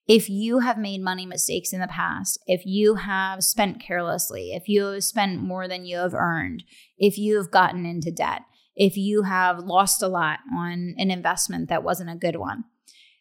If 0.08 0.30
you 0.30 0.60
have 0.60 0.78
made 0.78 1.02
money 1.02 1.26
mistakes 1.26 1.72
in 1.72 1.80
the 1.80 1.88
past, 1.88 2.38
if 2.46 2.64
you 2.64 2.94
have 2.94 3.42
spent 3.42 3.80
carelessly, 3.80 4.52
if 4.52 4.68
you 4.68 4.84
have 4.84 5.02
spent 5.02 5.42
more 5.42 5.66
than 5.66 5.84
you 5.84 5.96
have 5.96 6.14
earned, 6.14 6.62
if 6.96 7.18
you 7.18 7.36
have 7.36 7.50
gotten 7.50 7.84
into 7.84 8.12
debt, 8.12 8.42
if 8.76 8.96
you 8.96 9.22
have 9.22 9.58
lost 9.58 10.02
a 10.02 10.08
lot 10.08 10.38
on 10.54 10.94
an 10.96 11.10
investment 11.10 11.68
that 11.68 11.82
wasn't 11.82 12.10
a 12.10 12.14
good 12.14 12.36
one, 12.36 12.64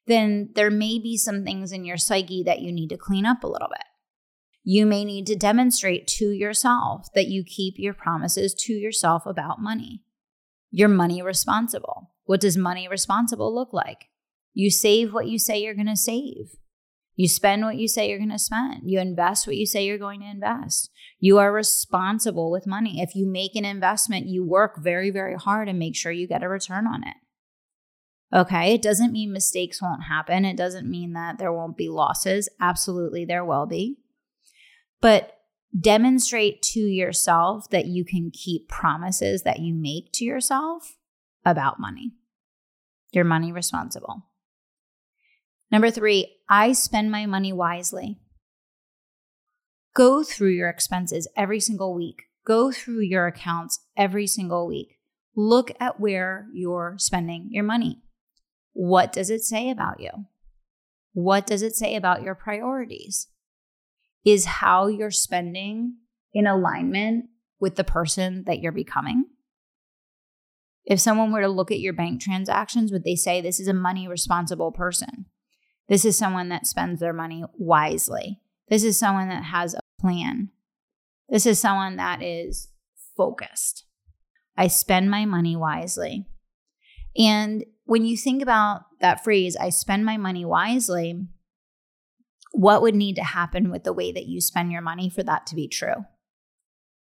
then 0.06 0.52
there 0.54 0.70
may 0.70 1.00
be 1.00 1.18
some 1.18 1.44
things 1.44 1.72
in 1.72 1.86
your 1.86 1.98
psyche 1.98 2.44
that 2.44 2.62
you 2.62 2.72
need 2.72 2.90
to 2.90 2.98
clean 2.98 3.26
up 3.26 3.44
a 3.44 3.48
little 3.48 3.70
bit. 3.70 3.86
You 4.64 4.86
may 4.86 5.06
need 5.06 5.26
to 5.28 5.36
demonstrate 5.36 6.06
to 6.08 6.26
yourself 6.26 7.08
that 7.16 7.28
you 7.28 7.44
keep 7.44 7.76
your 7.78 7.94
promises 7.94 8.54
to 8.66 8.74
yourself 8.74 9.26
about 9.26 9.60
money. 9.60 10.04
You're 10.70 10.90
money 10.90 11.22
responsible. 11.22 12.12
What 12.26 12.42
does 12.42 12.58
money 12.58 12.88
responsible 12.88 13.54
look 13.54 13.74
like? 13.74 14.06
You 14.54 14.70
save 14.70 15.14
what 15.14 15.28
you 15.28 15.40
say 15.40 15.60
you're 15.62 15.74
going 15.74 15.86
to 15.88 15.96
save. 15.96 16.58
You 17.16 17.28
spend 17.28 17.64
what 17.64 17.78
you 17.78 17.88
say 17.88 18.10
you're 18.10 18.18
going 18.18 18.30
to 18.30 18.40
spend. 18.40 18.82
You 18.84 19.00
invest 19.00 19.48
what 19.48 19.56
you 19.56 19.66
say 19.66 19.86
you're 19.86 19.98
going 19.98 20.20
to 20.20 20.30
invest. 20.30 20.90
You 21.20 21.38
are 21.38 21.52
responsible 21.52 22.52
with 22.52 22.68
money. 22.68 23.02
If 23.02 23.16
you 23.16 23.26
make 23.26 23.56
an 23.56 23.66
investment, 23.66 24.28
you 24.28 24.46
work 24.46 24.78
very, 24.78 25.12
very 25.12 25.36
hard 25.36 25.70
and 25.70 25.80
make 25.80 25.96
sure 25.96 26.12
you 26.12 26.28
get 26.28 26.44
a 26.44 26.50
return 26.50 26.88
on 26.88 27.04
it. 27.04 27.16
Okay. 28.36 28.74
It 28.74 28.82
doesn't 28.82 29.14
mean 29.14 29.32
mistakes 29.32 29.82
won't 29.82 30.04
happen. 30.04 30.44
It 30.44 30.58
doesn't 30.58 30.90
mean 30.90 31.14
that 31.14 31.38
there 31.38 31.54
won't 31.54 31.78
be 31.78 31.88
losses. 31.88 32.50
Absolutely, 32.60 33.24
there 33.24 33.46
will 33.46 33.66
be 33.66 33.98
but 35.06 35.38
demonstrate 35.80 36.64
to 36.64 36.80
yourself 36.80 37.70
that 37.70 37.86
you 37.86 38.04
can 38.04 38.32
keep 38.34 38.68
promises 38.68 39.44
that 39.44 39.60
you 39.60 39.72
make 39.72 40.12
to 40.14 40.26
yourself 40.26 40.98
about 41.46 41.80
money. 41.80 42.14
You're 43.12 43.24
money 43.24 43.52
responsible. 43.52 44.24
Number 45.72 45.92
three, 45.92 46.38
I 46.50 46.74
spend 46.74 47.12
my 47.12 47.26
money 47.26 47.52
wisely. 47.52 48.20
Go 49.96 50.24
through 50.24 50.52
your 50.52 50.70
expenses 50.70 51.28
every 51.36 51.60
single 51.60 51.94
week. 51.94 52.24
Go 52.46 52.72
through 52.72 53.02
your 53.02 53.28
accounts 53.28 53.80
every 53.98 54.28
single 54.28 54.68
week. 54.68 55.00
Look 55.36 55.72
at 55.80 56.00
where 56.00 56.48
you're 56.54 56.96
spending 56.98 57.48
your 57.52 57.64
money. 57.64 58.02
What 58.74 59.12
does 59.12 59.30
it 59.30 59.42
say 59.42 59.70
about 59.70 60.00
you? 60.00 60.12
What 61.14 61.48
does 61.48 61.62
it 61.62 61.76
say 61.76 61.96
about 61.96 62.24
your 62.24 62.36
priorities? 62.36 63.28
is 64.26 64.46
how 64.46 64.88
you're 64.88 65.12
spending 65.12 65.98
in 66.34 66.48
alignment 66.48 67.26
with 67.60 67.76
the 67.76 67.84
person 67.84 68.44
that 68.48 68.60
you're 68.60 68.72
becoming. 68.72 69.26
If 70.84 71.00
someone 71.00 71.32
were 71.32 71.42
to 71.42 71.48
look 71.48 71.72
at 71.72 71.80
your 71.80 71.94
bank 71.94 72.22
transactions, 72.22 72.92
would 72.92 73.04
they 73.04 73.16
say 73.16 73.40
this 73.40 73.60
is 73.60 73.68
a 73.68 73.74
money 73.74 74.08
responsible 74.08 74.72
person? 74.72 75.28
This 75.88 76.06
is 76.06 76.18
someone 76.18 76.50
that 76.50 76.66
spends 76.66 77.00
their 77.00 77.14
money 77.14 77.44
wisely. 77.58 78.40
This 78.70 78.84
is 78.84 78.98
someone 78.98 79.30
that 79.30 79.44
has 79.44 79.76
a 79.76 79.80
plan. 80.02 80.50
This 81.30 81.46
is 81.46 81.60
someone 81.60 81.98
that 81.98 82.22
is 82.24 82.70
focused. 83.16 83.86
I 84.58 84.68
spend 84.68 85.12
my 85.12 85.26
money 85.26 85.56
wisely. 85.56 86.26
And 87.18 87.66
when 87.86 88.06
you 88.06 88.18
think 88.18 88.42
about 88.42 88.82
that 89.00 89.24
phrase, 89.24 89.56
I 89.56 89.70
spend 89.70 90.06
my 90.06 90.18
money 90.18 90.44
wisely, 90.44 91.28
what 92.52 92.82
would 92.82 92.96
need 92.96 93.16
to 93.16 93.24
happen 93.24 93.70
with 93.70 93.84
the 93.84 93.94
way 93.94 94.12
that 94.12 94.26
you 94.26 94.42
spend 94.42 94.72
your 94.72 94.82
money 94.82 95.10
for 95.10 95.24
that 95.24 95.46
to 95.48 95.56
be 95.56 95.68
true? 95.68 96.06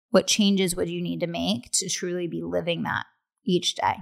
What 0.10 0.28
changes 0.28 0.76
would 0.76 0.90
you 0.90 1.02
need 1.02 1.20
to 1.20 1.28
make 1.28 1.72
to 1.74 1.90
truly 1.90 2.28
be 2.28 2.42
living 2.42 2.84
that 2.84 3.06
each 3.46 3.76
day? 3.76 3.96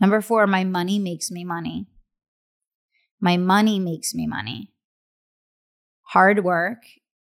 Number 0.00 0.20
four, 0.20 0.46
my 0.46 0.64
money 0.64 0.98
makes 0.98 1.30
me 1.30 1.44
money. 1.44 1.86
My 3.20 3.36
money 3.36 3.78
makes 3.78 4.14
me 4.14 4.26
money. 4.26 4.72
Hard 6.08 6.44
work 6.44 6.84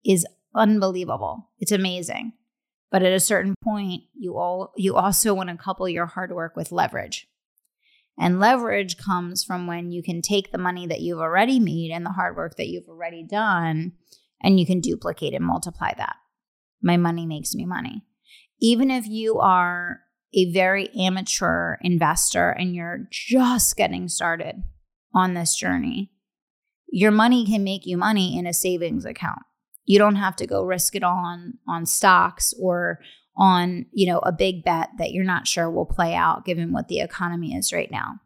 is 0.06 0.26
unbelievable. 0.56 1.50
It's 1.60 1.72
amazing. 1.72 2.34
But 2.92 3.04
at 3.04 3.14
a 3.14 3.20
certain 3.20 3.56
point, 3.64 4.04
you 4.14 4.38
all 4.38 4.72
you 4.78 4.96
also 4.96 5.34
want 5.34 5.50
to 5.50 5.58
couple 5.58 5.90
your 5.90 6.06
hard 6.06 6.32
work 6.32 6.56
with 6.56 6.72
leverage. 6.72 7.28
And 8.20 8.40
leverage 8.40 8.98
comes 8.98 9.44
from 9.44 9.66
when 9.66 9.92
you 9.92 10.04
can 10.04 10.22
take 10.22 10.52
the 10.52 10.60
money 10.60 10.86
that 10.86 11.02
you've 11.02 11.20
already 11.20 11.60
made 11.60 11.90
and 11.92 12.06
the 12.06 12.12
hard 12.12 12.36
work 12.36 12.56
that 12.58 12.68
you've 12.68 12.88
already 12.88 13.24
done 13.24 13.94
and 14.42 14.60
you 14.60 14.68
can 14.68 14.80
duplicate 14.80 15.34
and 15.34 15.44
multiply 15.44 15.94
that. 15.98 16.18
My 16.82 16.98
money 16.98 17.26
makes 17.26 17.56
me 17.56 17.66
money. 17.66 18.04
Even 18.62 18.92
if 18.92 19.08
you 19.08 19.40
are 19.40 20.02
a 20.36 20.52
very 20.52 20.90
amateur 20.90 21.78
investor 21.82 22.52
and 22.52 22.76
you're 22.76 23.08
just 23.10 23.76
getting 23.76 24.08
started 24.08 24.64
on 25.14 25.34
this 25.34 25.56
journey, 25.56 26.12
your 26.88 27.12
money 27.12 27.46
can 27.46 27.64
make 27.64 27.86
you 27.86 27.98
money 27.98 28.38
in 28.38 28.46
a 28.46 28.54
savings 28.54 29.06
account. 29.06 29.40
You 29.86 30.00
don't 30.00 30.16
have 30.16 30.36
to 30.38 30.48
go 30.48 30.64
risk 30.64 30.96
it 30.96 31.04
on, 31.04 31.56
on 31.68 31.86
stocks 31.86 32.54
or 32.62 33.00
on, 33.36 33.88
you 33.92 34.06
know, 34.08 34.20
a 34.20 34.32
big 34.32 34.64
bet 34.64 34.90
that 34.98 35.12
you're 35.12 35.26
not 35.26 35.48
sure 35.48 35.70
will 35.70 35.86
play 35.86 36.14
out 36.14 36.46
given 36.46 36.72
what 36.72 36.88
the 36.88 37.00
economy 37.00 37.56
is 37.56 37.74
right 37.74 37.90
now. 37.92 38.20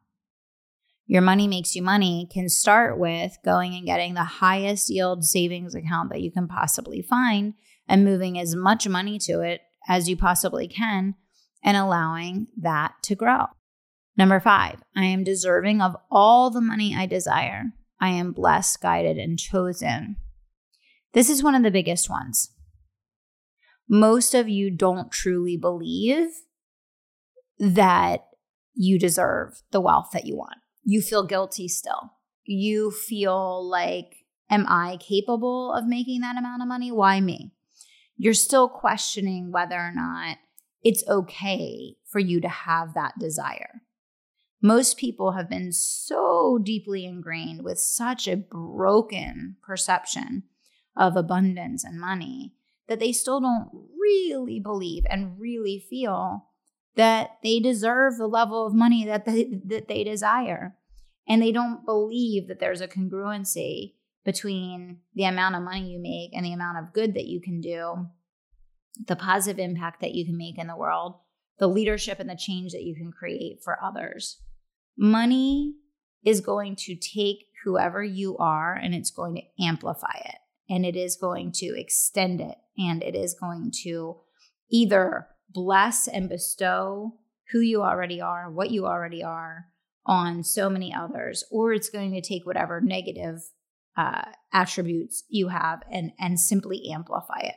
Your 1.05 1.21
money 1.21 1.47
makes 1.47 1.75
you 1.75 1.81
money 1.81 2.27
can 2.31 2.49
start 2.49 2.99
with 2.99 3.37
going 3.45 3.73
and 3.73 3.85
getting 3.85 4.13
the 4.13 4.25
highest 4.25 4.89
yield 4.89 5.23
savings 5.23 5.73
account 5.73 6.11
that 6.11 6.21
you 6.21 6.31
can 6.31 6.49
possibly 6.49 7.01
find 7.01 7.53
and 7.87 8.03
moving 8.03 8.37
as 8.37 8.55
much 8.55 8.87
money 8.87 9.17
to 9.19 9.39
it 9.39 9.61
as 9.87 10.09
you 10.09 10.17
possibly 10.17 10.67
can 10.67 11.15
and 11.63 11.77
allowing 11.77 12.47
that 12.57 12.95
to 13.03 13.15
grow. 13.15 13.45
Number 14.17 14.39
five, 14.39 14.81
I 14.95 15.05
am 15.05 15.23
deserving 15.23 15.81
of 15.81 15.95
all 16.09 16.49
the 16.49 16.61
money 16.61 16.95
I 16.95 17.05
desire. 17.05 17.73
I 17.99 18.09
am 18.09 18.31
blessed, 18.31 18.81
guided, 18.81 19.17
and 19.17 19.37
chosen. 19.37 20.17
This 21.13 21.29
is 21.29 21.43
one 21.43 21.55
of 21.55 21.63
the 21.63 21.71
biggest 21.71 22.09
ones 22.09 22.51
most 23.87 24.33
of 24.33 24.49
you 24.49 24.69
don't 24.69 25.11
truly 25.11 25.57
believe 25.57 26.27
that 27.57 28.21
you 28.73 28.99
deserve 28.99 29.61
the 29.71 29.81
wealth 29.81 30.09
that 30.13 30.25
you 30.25 30.35
want. 30.35 30.57
You 30.83 31.01
feel 31.01 31.25
guilty 31.25 31.67
still. 31.67 32.13
You 32.43 32.91
feel 32.91 33.67
like, 33.67 34.25
am 34.49 34.65
I 34.67 34.97
capable 34.97 35.73
of 35.73 35.87
making 35.87 36.21
that 36.21 36.37
amount 36.37 36.61
of 36.61 36.67
money? 36.67 36.91
Why 36.91 37.19
me? 37.21 37.53
You're 38.17 38.33
still 38.33 38.67
questioning 38.67 39.51
whether 39.51 39.75
or 39.75 39.91
not 39.93 40.37
it's 40.83 41.07
okay 41.07 41.95
for 42.05 42.19
you 42.19 42.39
to 42.41 42.47
have 42.47 42.93
that 42.93 43.13
desire. 43.19 43.81
Most 44.61 44.97
people 44.97 45.33
have 45.33 45.49
been 45.49 45.71
so 45.71 46.59
deeply 46.61 47.05
ingrained 47.05 47.63
with 47.63 47.79
such 47.79 48.27
a 48.27 48.35
broken 48.35 49.57
perception 49.61 50.43
of 50.95 51.15
abundance 51.15 51.83
and 51.83 51.99
money 51.99 52.53
that 52.87 52.99
they 52.99 53.11
still 53.11 53.39
don't 53.39 53.69
really 53.99 54.59
believe 54.59 55.03
and 55.09 55.39
really 55.39 55.85
feel 55.89 56.47
that 56.95 57.37
they 57.43 57.59
deserve 57.59 58.17
the 58.17 58.27
level 58.27 58.65
of 58.65 58.73
money 58.73 59.05
that 59.05 59.25
they, 59.25 59.61
that 59.65 59.87
they 59.87 60.03
desire. 60.03 60.75
And 61.27 61.41
they 61.41 61.51
don't 61.51 61.85
believe 61.85 62.47
that 62.47 62.59
there's 62.59 62.81
a 62.81 62.87
congruency 62.87 63.93
between 64.25 64.99
the 65.13 65.25
amount 65.25 65.55
of 65.55 65.61
money 65.61 65.91
you 65.91 65.99
make 66.01 66.35
and 66.35 66.45
the 66.45 66.53
amount 66.53 66.79
of 66.79 66.93
good 66.93 67.13
that 67.13 67.27
you 67.27 67.39
can 67.39 67.61
do 67.61 68.07
the 69.05 69.15
positive 69.15 69.59
impact 69.59 70.01
that 70.01 70.15
you 70.15 70.25
can 70.25 70.37
make 70.37 70.57
in 70.57 70.67
the 70.67 70.75
world, 70.75 71.15
the 71.59 71.67
leadership 71.67 72.19
and 72.19 72.29
the 72.29 72.35
change 72.35 72.71
that 72.71 72.83
you 72.83 72.95
can 72.95 73.11
create 73.11 73.59
for 73.63 73.77
others. 73.83 74.41
Money 74.97 75.75
is 76.25 76.41
going 76.41 76.75
to 76.75 76.95
take 76.95 77.45
whoever 77.63 78.03
you 78.03 78.37
are 78.37 78.73
and 78.73 78.93
it's 78.93 79.11
going 79.11 79.35
to 79.35 79.63
amplify 79.63 80.19
it 80.25 80.35
and 80.69 80.85
it 80.85 80.95
is 80.95 81.15
going 81.15 81.51
to 81.51 81.73
extend 81.77 82.41
it 82.41 82.57
and 82.77 83.03
it 83.03 83.15
is 83.15 83.33
going 83.33 83.71
to 83.83 84.17
either 84.69 85.27
bless 85.49 86.07
and 86.07 86.29
bestow 86.29 87.13
who 87.51 87.59
you 87.59 87.81
already 87.81 88.19
are, 88.19 88.51
what 88.51 88.71
you 88.71 88.85
already 88.85 89.23
are 89.23 89.67
on 90.05 90.43
so 90.43 90.69
many 90.69 90.93
others, 90.93 91.43
or 91.51 91.73
it's 91.73 91.89
going 91.89 92.13
to 92.13 92.21
take 92.21 92.45
whatever 92.45 92.81
negative 92.81 93.41
uh, 93.97 94.21
attributes 94.53 95.23
you 95.27 95.49
have 95.49 95.81
and 95.91 96.11
and 96.19 96.39
simply 96.39 96.89
amplify 96.93 97.39
it. 97.39 97.55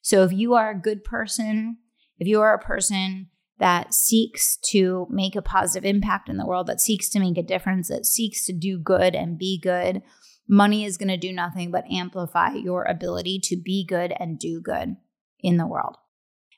So 0.00 0.24
if 0.24 0.32
you 0.32 0.54
are 0.54 0.70
a 0.70 0.80
good 0.80 1.04
person, 1.04 1.78
if 2.18 2.26
you 2.26 2.40
are 2.40 2.54
a 2.54 2.58
person 2.58 3.30
that 3.58 3.94
seeks 3.94 4.56
to 4.56 5.06
make 5.10 5.36
a 5.36 5.42
positive 5.42 5.84
impact 5.84 6.28
in 6.28 6.36
the 6.36 6.46
world, 6.46 6.66
that 6.66 6.80
seeks 6.80 7.08
to 7.10 7.20
make 7.20 7.38
a 7.38 7.42
difference, 7.42 7.88
that 7.88 8.06
seeks 8.06 8.44
to 8.46 8.52
do 8.52 8.78
good 8.78 9.14
and 9.14 9.38
be 9.38 9.58
good, 9.58 10.02
money 10.48 10.84
is 10.84 10.96
going 10.96 11.08
to 11.08 11.16
do 11.16 11.32
nothing 11.32 11.70
but 11.70 11.90
amplify 11.90 12.52
your 12.52 12.84
ability 12.84 13.38
to 13.44 13.56
be 13.56 13.84
good 13.84 14.12
and 14.18 14.38
do 14.38 14.60
good 14.60 14.96
in 15.40 15.56
the 15.56 15.66
world. 15.66 15.96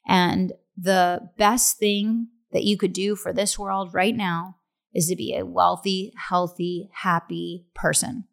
And 0.07 0.53
the 0.77 1.31
best 1.37 1.79
thing 1.79 2.29
that 2.53 2.65
you 2.65 2.77
could 2.77 2.93
do 2.93 3.17
for 3.17 3.33
this 3.33 3.59
world 3.59 3.93
right 3.93 4.17
now 4.17 4.57
is 4.95 5.09
to 5.09 5.17
be 5.17 5.37
a 5.37 5.45
wealthy, 5.45 6.13
healthy, 6.17 6.89
happy 7.03 7.67
person. 7.75 8.25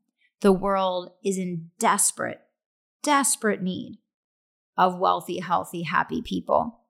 The 0.42 0.54
world 0.54 1.12
is 1.24 1.38
in 1.38 1.72
desperate, 1.80 2.40
desperate 3.02 3.62
need 3.62 3.98
of 4.78 4.98
wealthy, 4.98 5.40
healthy, 5.40 5.84
happy 5.84 6.22
people. 6.22 6.83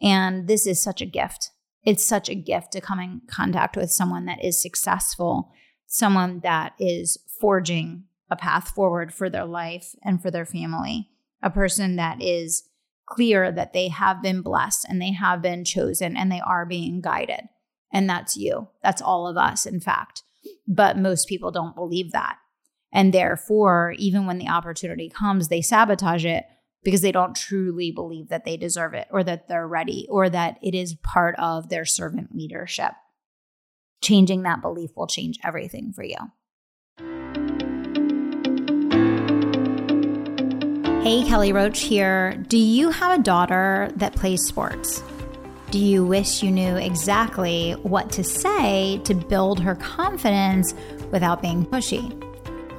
And 0.00 0.46
this 0.46 0.66
is 0.66 0.82
such 0.82 1.00
a 1.00 1.06
gift. 1.06 1.50
It's 1.84 2.04
such 2.04 2.28
a 2.28 2.34
gift 2.34 2.72
to 2.72 2.80
come 2.80 3.00
in 3.00 3.22
contact 3.28 3.76
with 3.76 3.90
someone 3.90 4.26
that 4.26 4.44
is 4.44 4.60
successful, 4.60 5.52
someone 5.86 6.40
that 6.40 6.74
is 6.78 7.18
forging 7.40 8.04
a 8.30 8.36
path 8.36 8.68
forward 8.68 9.12
for 9.12 9.30
their 9.30 9.46
life 9.46 9.94
and 10.02 10.20
for 10.20 10.30
their 10.30 10.44
family, 10.44 11.08
a 11.42 11.50
person 11.50 11.96
that 11.96 12.20
is 12.20 12.64
clear 13.06 13.50
that 13.50 13.72
they 13.72 13.88
have 13.88 14.22
been 14.22 14.42
blessed 14.42 14.84
and 14.88 15.00
they 15.00 15.12
have 15.12 15.40
been 15.40 15.64
chosen 15.64 16.16
and 16.16 16.30
they 16.30 16.40
are 16.40 16.66
being 16.66 17.00
guided. 17.00 17.48
And 17.90 18.08
that's 18.08 18.36
you. 18.36 18.68
That's 18.82 19.00
all 19.00 19.26
of 19.26 19.38
us, 19.38 19.64
in 19.64 19.80
fact. 19.80 20.22
But 20.66 20.98
most 20.98 21.26
people 21.26 21.50
don't 21.50 21.74
believe 21.74 22.12
that. 22.12 22.36
And 22.92 23.12
therefore, 23.14 23.94
even 23.98 24.26
when 24.26 24.38
the 24.38 24.48
opportunity 24.48 25.08
comes, 25.08 25.48
they 25.48 25.62
sabotage 25.62 26.24
it 26.24 26.44
because 26.82 27.00
they 27.00 27.12
don't 27.12 27.34
truly 27.34 27.90
believe 27.90 28.28
that 28.28 28.44
they 28.44 28.56
deserve 28.56 28.94
it 28.94 29.08
or 29.10 29.24
that 29.24 29.48
they're 29.48 29.66
ready 29.66 30.06
or 30.10 30.30
that 30.30 30.58
it 30.62 30.74
is 30.74 30.94
part 30.94 31.34
of 31.38 31.68
their 31.68 31.84
servant 31.84 32.34
leadership. 32.34 32.92
Changing 34.00 34.42
that 34.42 34.62
belief 34.62 34.90
will 34.96 35.06
change 35.06 35.38
everything 35.44 35.92
for 35.92 36.04
you. 36.04 36.16
Hey, 41.02 41.24
Kelly 41.24 41.52
Roach 41.52 41.80
here. 41.80 42.36
Do 42.48 42.58
you 42.58 42.90
have 42.90 43.18
a 43.18 43.22
daughter 43.22 43.90
that 43.96 44.14
plays 44.14 44.44
sports? 44.44 45.02
Do 45.70 45.78
you 45.78 46.04
wish 46.04 46.42
you 46.42 46.50
knew 46.50 46.76
exactly 46.76 47.72
what 47.82 48.10
to 48.12 48.24
say 48.24 49.00
to 49.04 49.14
build 49.14 49.60
her 49.60 49.74
confidence 49.74 50.74
without 51.10 51.42
being 51.42 51.66
pushy? 51.66 52.12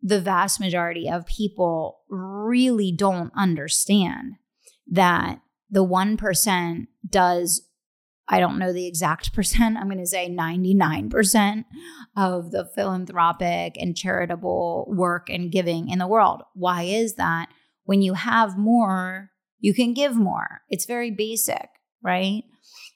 the 0.00 0.20
vast 0.20 0.60
majority 0.60 1.10
of 1.10 1.26
people 1.26 2.00
really 2.08 2.92
don't 2.92 3.32
understand 3.34 4.34
that 4.86 5.40
the 5.68 5.84
1% 5.84 6.86
does 7.08 7.67
I 8.28 8.40
don't 8.40 8.58
know 8.58 8.72
the 8.72 8.86
exact 8.86 9.32
percent. 9.34 9.76
I'm 9.76 9.86
going 9.88 9.98
to 9.98 10.06
say 10.06 10.28
99% 10.28 11.64
of 12.16 12.50
the 12.50 12.64
philanthropic 12.64 13.76
and 13.78 13.96
charitable 13.96 14.86
work 14.88 15.28
and 15.30 15.50
giving 15.50 15.88
in 15.88 15.98
the 15.98 16.06
world. 16.06 16.42
Why 16.54 16.82
is 16.82 17.14
that? 17.14 17.48
When 17.84 18.02
you 18.02 18.14
have 18.14 18.58
more, 18.58 19.30
you 19.60 19.72
can 19.72 19.94
give 19.94 20.14
more. 20.14 20.60
It's 20.68 20.84
very 20.84 21.10
basic, 21.10 21.68
right? 22.02 22.42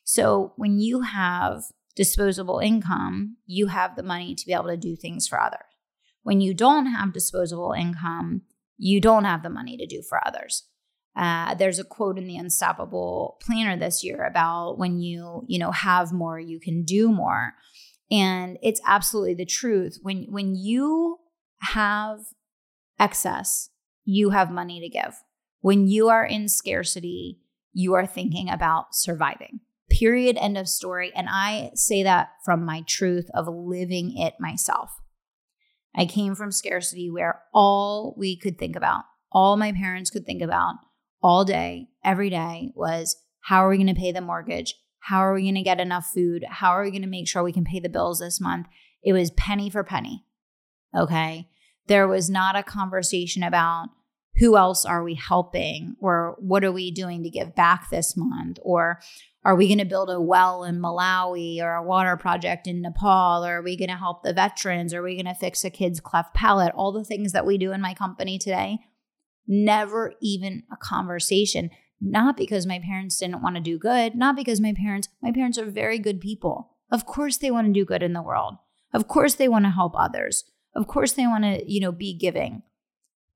So 0.04 0.52
when 0.56 0.78
you 0.78 1.00
have 1.00 1.62
disposable 1.96 2.58
income, 2.58 3.36
you 3.46 3.68
have 3.68 3.96
the 3.96 4.02
money 4.02 4.34
to 4.34 4.46
be 4.46 4.52
able 4.52 4.68
to 4.68 4.76
do 4.76 4.96
things 4.96 5.26
for 5.26 5.40
others. 5.40 5.60
When 6.22 6.40
you 6.40 6.54
don't 6.54 6.86
have 6.86 7.12
disposable 7.12 7.72
income, 7.72 8.42
you 8.76 9.00
don't 9.00 9.24
have 9.24 9.42
the 9.42 9.50
money 9.50 9.76
to 9.76 9.86
do 9.86 10.02
for 10.02 10.20
others. 10.26 10.64
Uh, 11.14 11.54
there's 11.54 11.78
a 11.78 11.84
quote 11.84 12.18
in 12.18 12.26
the 12.26 12.36
Unstoppable 12.36 13.38
Planner 13.42 13.76
this 13.76 14.02
year 14.02 14.24
about 14.24 14.78
when 14.78 14.98
you 14.98 15.44
you 15.46 15.58
know 15.58 15.70
have 15.70 16.12
more, 16.12 16.38
you 16.38 16.58
can 16.58 16.84
do 16.84 17.10
more, 17.10 17.52
and 18.10 18.58
it's 18.62 18.80
absolutely 18.86 19.34
the 19.34 19.44
truth. 19.44 19.98
When 20.02 20.26
when 20.30 20.54
you 20.54 21.18
have 21.60 22.20
excess, 22.98 23.68
you 24.04 24.30
have 24.30 24.50
money 24.50 24.80
to 24.80 24.88
give. 24.88 25.14
When 25.60 25.86
you 25.86 26.08
are 26.08 26.24
in 26.24 26.48
scarcity, 26.48 27.40
you 27.72 27.94
are 27.94 28.06
thinking 28.06 28.48
about 28.48 28.94
surviving. 28.94 29.60
Period. 29.90 30.38
End 30.38 30.56
of 30.56 30.68
story. 30.68 31.12
And 31.14 31.28
I 31.30 31.70
say 31.74 32.02
that 32.02 32.30
from 32.44 32.64
my 32.64 32.82
truth 32.86 33.28
of 33.34 33.46
living 33.46 34.16
it 34.16 34.34
myself. 34.40 34.98
I 35.94 36.06
came 36.06 36.34
from 36.34 36.50
scarcity 36.52 37.10
where 37.10 37.42
all 37.52 38.14
we 38.16 38.36
could 38.36 38.58
think 38.58 38.76
about, 38.76 39.04
all 39.30 39.58
my 39.58 39.72
parents 39.72 40.08
could 40.08 40.24
think 40.24 40.40
about 40.40 40.76
all 41.22 41.44
day, 41.44 41.88
every 42.04 42.30
day 42.30 42.72
was 42.74 43.16
how 43.42 43.64
are 43.64 43.68
we 43.68 43.76
going 43.76 43.86
to 43.92 44.00
pay 44.00 44.12
the 44.12 44.20
mortgage? 44.20 44.74
How 45.00 45.18
are 45.20 45.34
we 45.34 45.42
going 45.42 45.54
to 45.56 45.62
get 45.62 45.80
enough 45.80 46.06
food? 46.06 46.44
How 46.48 46.70
are 46.70 46.84
we 46.84 46.90
going 46.90 47.02
to 47.02 47.08
make 47.08 47.28
sure 47.28 47.42
we 47.42 47.52
can 47.52 47.64
pay 47.64 47.80
the 47.80 47.88
bills 47.88 48.20
this 48.20 48.40
month? 48.40 48.66
It 49.02 49.12
was 49.12 49.30
penny 49.32 49.68
for 49.68 49.82
penny. 49.82 50.24
Okay. 50.96 51.48
There 51.88 52.06
was 52.06 52.30
not 52.30 52.56
a 52.56 52.62
conversation 52.62 53.42
about 53.42 53.88
who 54.38 54.56
else 54.56 54.84
are 54.84 55.02
we 55.02 55.14
helping 55.14 55.96
or 56.00 56.36
what 56.38 56.64
are 56.64 56.72
we 56.72 56.90
doing 56.90 57.22
to 57.22 57.30
give 57.30 57.54
back 57.54 57.90
this 57.90 58.14
month 58.16 58.58
or 58.62 59.00
are 59.44 59.56
we 59.56 59.66
going 59.66 59.78
to 59.78 59.84
build 59.84 60.08
a 60.08 60.20
well 60.20 60.64
in 60.64 60.80
Malawi 60.80 61.60
or 61.60 61.74
a 61.74 61.82
water 61.82 62.16
project 62.16 62.66
in 62.66 62.80
Nepal 62.80 63.44
or 63.44 63.58
are 63.58 63.62
we 63.62 63.76
going 63.76 63.90
to 63.90 63.96
help 63.96 64.22
the 64.22 64.32
veterans 64.32 64.94
are 64.94 65.02
we 65.02 65.16
going 65.20 65.32
to 65.32 65.38
fix 65.38 65.64
a 65.64 65.70
kid's 65.70 66.00
cleft 66.00 66.32
palate 66.32 66.72
all 66.74 66.92
the 66.92 67.04
things 67.04 67.32
that 67.32 67.44
we 67.44 67.58
do 67.58 67.72
in 67.72 67.80
my 67.80 67.92
company 67.92 68.38
today 68.38 68.78
never 69.46 70.14
even 70.20 70.64
a 70.72 70.76
conversation. 70.76 71.70
Not 72.00 72.36
because 72.36 72.66
my 72.66 72.80
parents 72.80 73.18
didn't 73.18 73.42
want 73.42 73.56
to 73.56 73.62
do 73.62 73.78
good, 73.78 74.14
not 74.16 74.34
because 74.34 74.60
my 74.60 74.74
parents, 74.76 75.08
my 75.22 75.30
parents 75.30 75.56
are 75.56 75.70
very 75.70 75.98
good 75.98 76.20
people. 76.20 76.70
Of 76.90 77.06
course 77.06 77.36
they 77.36 77.50
want 77.50 77.68
to 77.68 77.72
do 77.72 77.84
good 77.84 78.02
in 78.02 78.12
the 78.12 78.22
world. 78.22 78.54
Of 78.92 79.08
course 79.08 79.36
they 79.36 79.48
want 79.48 79.64
to 79.66 79.70
help 79.70 79.94
others. 79.96 80.44
Of 80.74 80.86
course 80.86 81.12
they 81.12 81.26
want 81.26 81.44
to, 81.44 81.70
you 81.70 81.80
know, 81.80 81.92
be 81.92 82.16
giving. 82.16 82.62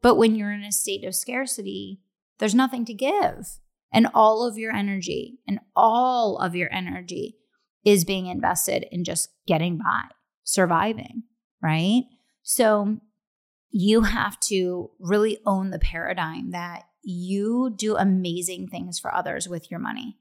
But 0.03 0.17
when 0.17 0.35
you're 0.35 0.53
in 0.53 0.63
a 0.63 0.73
state 0.73 1.05
of 1.05 1.15
scarcity, 1.15 2.01
there's 2.39 2.55
nothing 2.55 2.85
to 2.87 2.95
give. 2.95 3.59
And 3.93 4.09
all 4.15 4.47
of 4.47 4.59
your 4.59 4.73
energy 4.73 5.39
and 5.47 5.61
all 5.75 6.37
of 6.39 6.55
your 6.55 6.73
energy 6.73 7.37
is 7.85 8.05
being 8.05 8.27
invested 8.27 8.87
in 8.91 9.05
just 9.05 9.31
getting 9.47 9.79
by, 9.79 10.03
surviving, 10.43 11.23
right? 11.63 12.03
So 12.43 12.99
you 13.71 14.03
have 14.03 14.39
to 14.41 14.91
really 14.99 15.39
own 15.47 15.71
the 15.71 15.79
paradigm 15.79 16.51
that 16.53 16.85
you 17.03 17.73
do 17.77 17.97
amazing 17.97 18.69
things 18.69 18.99
for 18.99 19.15
others 19.15 19.49
with 19.49 19.71
your 19.71 19.81
money. 19.81 20.17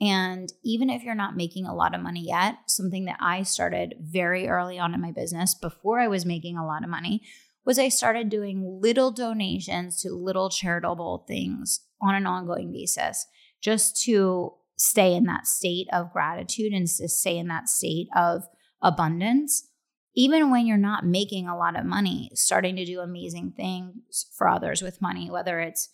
And 0.00 0.50
even 0.64 0.88
if 0.88 1.02
you're 1.02 1.14
not 1.14 1.36
making 1.36 1.66
a 1.66 1.74
lot 1.74 1.94
of 1.94 2.00
money 2.00 2.24
yet, 2.26 2.56
something 2.66 3.04
that 3.04 3.18
I 3.20 3.42
started 3.42 3.94
very 4.00 4.48
early 4.48 4.78
on 4.78 4.94
in 4.94 5.00
my 5.00 5.12
business 5.12 5.54
before 5.54 6.00
I 6.00 6.08
was 6.08 6.24
making 6.24 6.56
a 6.56 6.66
lot 6.66 6.82
of 6.82 6.88
money 6.88 7.22
was 7.66 7.78
I 7.78 7.88
started 7.88 8.30
doing 8.30 8.80
little 8.80 9.10
donations 9.10 10.00
to 10.02 10.10
little 10.10 10.48
charitable 10.48 11.24
things 11.28 11.80
on 12.00 12.14
an 12.14 12.26
ongoing 12.26 12.72
basis 12.72 13.26
just 13.60 14.02
to 14.04 14.54
stay 14.78 15.14
in 15.14 15.24
that 15.24 15.46
state 15.46 15.86
of 15.92 16.12
gratitude 16.12 16.72
and 16.72 16.86
to 16.86 17.08
stay 17.08 17.36
in 17.36 17.48
that 17.48 17.68
state 17.68 18.08
of 18.16 18.44
abundance. 18.80 19.68
Even 20.14 20.50
when 20.50 20.66
you're 20.66 20.76
not 20.76 21.06
making 21.06 21.46
a 21.46 21.56
lot 21.56 21.78
of 21.78 21.84
money, 21.86 22.30
starting 22.34 22.76
to 22.76 22.84
do 22.84 23.00
amazing 23.00 23.52
things 23.56 24.26
for 24.36 24.48
others 24.48 24.82
with 24.82 25.00
money, 25.00 25.30
whether 25.30 25.60
it's 25.60 25.90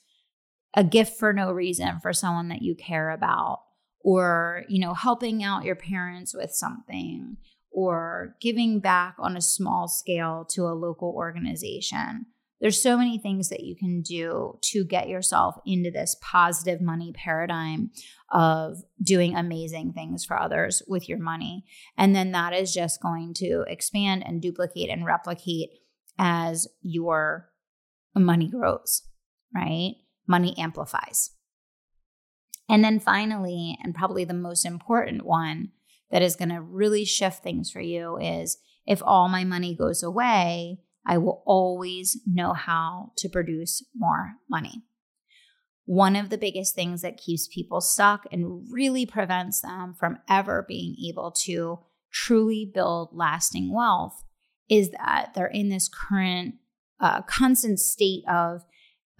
a 0.74 0.84
gift 0.84 1.18
for 1.18 1.32
no 1.32 1.52
reason 1.52 2.00
for 2.00 2.12
someone 2.12 2.48
that 2.48 2.62
you 2.62 2.74
care 2.74 3.10
about, 3.10 3.62
or 4.00 4.64
you 4.68 4.80
know 4.80 4.94
helping 4.94 5.42
out 5.42 5.64
your 5.64 5.76
parents 5.76 6.34
with 6.34 6.52
something 6.52 7.36
or 7.70 8.36
giving 8.40 8.80
back 8.80 9.14
on 9.18 9.36
a 9.36 9.40
small 9.40 9.86
scale 9.86 10.46
to 10.48 10.62
a 10.62 10.72
local 10.72 11.10
organization 11.10 12.26
there's 12.60 12.80
so 12.80 12.96
many 12.96 13.18
things 13.18 13.48
that 13.50 13.64
you 13.64 13.76
can 13.76 14.00
do 14.00 14.58
to 14.62 14.84
get 14.84 15.08
yourself 15.08 15.56
into 15.66 15.90
this 15.90 16.16
positive 16.22 16.80
money 16.80 17.12
paradigm 17.14 17.90
of 18.32 18.78
doing 19.02 19.36
amazing 19.36 19.92
things 19.92 20.24
for 20.24 20.40
others 20.40 20.82
with 20.88 21.08
your 21.08 21.18
money. 21.18 21.64
And 21.98 22.14
then 22.14 22.32
that 22.32 22.54
is 22.54 22.72
just 22.72 23.02
going 23.02 23.34
to 23.34 23.64
expand 23.68 24.24
and 24.26 24.40
duplicate 24.40 24.88
and 24.88 25.04
replicate 25.04 25.70
as 26.18 26.66
your 26.80 27.50
money 28.14 28.48
grows 28.48 29.02
right? 29.56 29.94
Money 30.26 30.54
amplifies. 30.58 31.30
And 32.68 32.84
then 32.84 32.98
finally, 32.98 33.78
and 33.82 33.94
probably 33.94 34.24
the 34.24 34.34
most 34.34 34.64
important 34.64 35.24
one 35.24 35.70
that 36.10 36.22
is 36.22 36.36
going 36.36 36.48
to 36.50 36.60
really 36.60 37.04
shift 37.04 37.42
things 37.42 37.70
for 37.70 37.80
you 37.80 38.18
is 38.18 38.58
if 38.86 39.02
all 39.04 39.28
my 39.28 39.44
money 39.44 39.74
goes 39.74 40.02
away, 40.02 40.80
I 41.06 41.18
will 41.18 41.42
always 41.46 42.20
know 42.26 42.52
how 42.52 43.12
to 43.18 43.28
produce 43.28 43.84
more 43.94 44.34
money. 44.50 44.82
One 45.84 46.16
of 46.16 46.30
the 46.30 46.38
biggest 46.38 46.74
things 46.74 47.02
that 47.02 47.16
keeps 47.16 47.46
people 47.46 47.80
stuck 47.80 48.26
and 48.32 48.66
really 48.70 49.06
prevents 49.06 49.60
them 49.60 49.94
from 49.98 50.18
ever 50.28 50.64
being 50.66 50.96
able 51.08 51.30
to 51.44 51.78
truly 52.12 52.68
build 52.72 53.10
lasting 53.12 53.72
wealth 53.72 54.24
is 54.68 54.90
that 54.90 55.32
they're 55.34 55.46
in 55.46 55.68
this 55.68 55.88
current 55.88 56.56
uh, 56.98 57.22
constant 57.22 57.78
state 57.78 58.24
of 58.28 58.64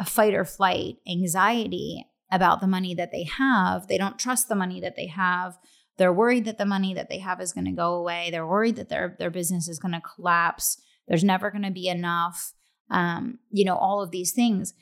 a 0.01 0.05
fight 0.05 0.35
or 0.35 0.44
flight 0.44 0.96
anxiety 1.09 2.05
about 2.33 2.61
the 2.61 2.66
money 2.66 2.94
that 2.94 3.12
they 3.12 3.25
have. 3.25 3.87
They 3.87 3.99
don't 3.99 4.18
trust 4.18 4.49
the 4.49 4.57
money 4.57 4.81
that 4.81 4.96
they 4.96 5.07
have. 5.07 5.57
They're 5.99 6.12
worried 6.12 6.44
that 6.46 6.59
the 6.59 6.66
money 6.66 6.94
that 6.94 7.09
they 7.09 7.18
have 7.18 7.40
is 7.40 7.53
going 7.53 7.66
to 7.66 7.72
go 7.72 7.94
away. 7.94 8.31
They're 8.31 8.46
worried 8.46 8.77
that 8.77 8.88
their 8.88 9.16
their 9.18 9.31
business 9.31 9.68
is 9.68 9.79
going 9.79 9.94
to 9.94 10.01
collapse. 10.01 10.83
There's 11.09 11.25
never 11.25 11.51
going 11.51 11.64
to 11.64 11.71
be 11.71 11.88
enough. 11.88 12.53
Um, 12.90 13.40
you 13.51 13.64
know, 13.64 13.77
all 13.77 14.03
of 14.03 14.11
these 14.11 14.33
things. 14.33 14.73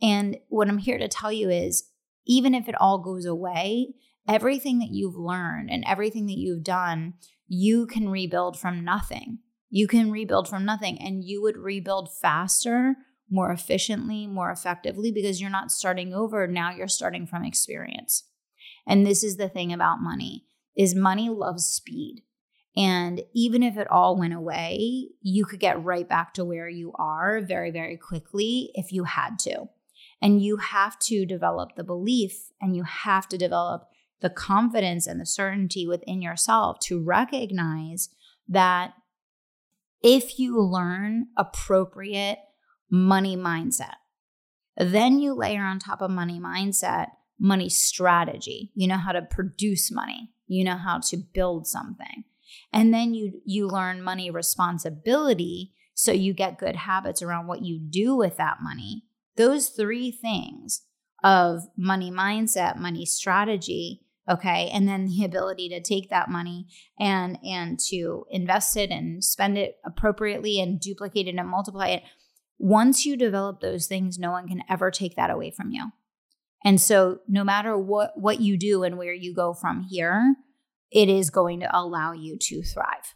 And 0.00 0.36
what 0.48 0.68
I'm 0.68 0.78
here 0.78 0.98
to 0.98 1.08
tell 1.08 1.30
you 1.30 1.48
is 1.48 1.84
even 2.26 2.54
if 2.54 2.68
it 2.68 2.74
all 2.80 2.98
goes 2.98 3.24
away, 3.24 3.94
everything 4.28 4.78
that 4.80 4.90
you've 4.90 5.16
learned 5.16 5.70
and 5.70 5.84
everything 5.86 6.26
that 6.26 6.38
you've 6.38 6.64
done, 6.64 7.14
you 7.46 7.86
can 7.86 8.08
rebuild 8.08 8.58
from 8.58 8.84
nothing. 8.84 9.38
You 9.70 9.86
can 9.86 10.10
rebuild 10.10 10.48
from 10.48 10.64
nothing 10.64 11.00
and 11.00 11.24
you 11.24 11.40
would 11.42 11.56
rebuild 11.56 12.10
faster 12.12 12.96
more 13.30 13.50
efficiently, 13.50 14.26
more 14.26 14.50
effectively 14.50 15.10
because 15.10 15.40
you're 15.40 15.50
not 15.50 15.70
starting 15.70 16.12
over. 16.12 16.46
Now 16.46 16.72
you're 16.72 16.88
starting 16.88 17.26
from 17.26 17.44
experience. 17.44 18.24
And 18.86 19.06
this 19.06 19.24
is 19.24 19.36
the 19.36 19.48
thing 19.48 19.72
about 19.72 20.00
money 20.00 20.44
is 20.76 20.94
money 20.94 21.28
loves 21.28 21.64
speed. 21.64 22.22
And 22.76 23.22
even 23.34 23.62
if 23.62 23.76
it 23.76 23.90
all 23.90 24.18
went 24.18 24.32
away, 24.32 25.08
you 25.20 25.44
could 25.44 25.60
get 25.60 25.84
right 25.84 26.08
back 26.08 26.32
to 26.34 26.44
where 26.44 26.68
you 26.68 26.92
are 26.94 27.40
very, 27.40 27.70
very 27.70 27.96
quickly 27.96 28.70
if 28.74 28.92
you 28.92 29.04
had 29.04 29.38
to. 29.40 29.68
And 30.22 30.42
you 30.42 30.56
have 30.56 30.98
to 31.00 31.26
develop 31.26 31.74
the 31.76 31.84
belief 31.84 32.50
and 32.60 32.74
you 32.74 32.84
have 32.84 33.28
to 33.28 33.36
develop 33.36 33.88
the 34.20 34.30
confidence 34.30 35.06
and 35.06 35.20
the 35.20 35.26
certainty 35.26 35.86
within 35.86 36.22
yourself 36.22 36.78
to 36.80 37.02
recognize 37.02 38.08
that 38.48 38.94
if 40.02 40.38
you 40.38 40.60
learn 40.60 41.26
appropriate 41.36 42.38
money 42.90 43.36
mindset. 43.36 43.94
Then 44.76 45.18
you 45.18 45.34
layer 45.34 45.62
on 45.62 45.78
top 45.78 46.00
of 46.00 46.10
money 46.10 46.40
mindset, 46.40 47.08
money 47.38 47.68
strategy. 47.68 48.70
You 48.74 48.86
know 48.88 48.96
how 48.96 49.12
to 49.12 49.22
produce 49.22 49.90
money. 49.90 50.30
You 50.46 50.64
know 50.64 50.76
how 50.76 50.98
to 50.98 51.16
build 51.16 51.66
something. 51.66 52.24
And 52.72 52.92
then 52.92 53.14
you 53.14 53.40
you 53.44 53.68
learn 53.68 54.02
money 54.02 54.30
responsibility 54.30 55.72
so 55.94 56.12
you 56.12 56.32
get 56.32 56.58
good 56.58 56.76
habits 56.76 57.22
around 57.22 57.46
what 57.46 57.62
you 57.62 57.78
do 57.78 58.16
with 58.16 58.36
that 58.38 58.58
money. 58.62 59.04
Those 59.36 59.68
three 59.68 60.10
things 60.10 60.82
of 61.22 61.62
money 61.76 62.10
mindset, 62.10 62.78
money 62.78 63.04
strategy, 63.04 64.02
okay, 64.28 64.70
and 64.72 64.88
then 64.88 65.06
the 65.06 65.24
ability 65.24 65.68
to 65.68 65.80
take 65.80 66.10
that 66.10 66.30
money 66.30 66.66
and 66.98 67.38
and 67.44 67.78
to 67.90 68.24
invest 68.30 68.76
it 68.76 68.90
and 68.90 69.22
spend 69.22 69.58
it 69.58 69.76
appropriately 69.84 70.60
and 70.60 70.80
duplicate 70.80 71.28
it 71.28 71.36
and 71.36 71.48
multiply 71.48 71.88
it 71.88 72.02
once 72.62 73.04
you 73.04 73.16
develop 73.16 73.60
those 73.60 73.88
things, 73.88 74.20
no 74.20 74.30
one 74.30 74.46
can 74.46 74.62
ever 74.70 74.88
take 74.92 75.16
that 75.16 75.30
away 75.30 75.50
from 75.50 75.72
you. 75.72 75.90
And 76.64 76.80
so 76.80 77.18
no 77.26 77.42
matter 77.42 77.76
what 77.76 78.12
what 78.16 78.40
you 78.40 78.56
do 78.56 78.84
and 78.84 78.96
where 78.96 79.12
you 79.12 79.34
go 79.34 79.52
from 79.52 79.82
here, 79.90 80.36
it 80.92 81.08
is 81.08 81.30
going 81.30 81.60
to 81.60 81.76
allow 81.76 82.12
you 82.12 82.36
to 82.38 82.62
thrive. 82.62 83.14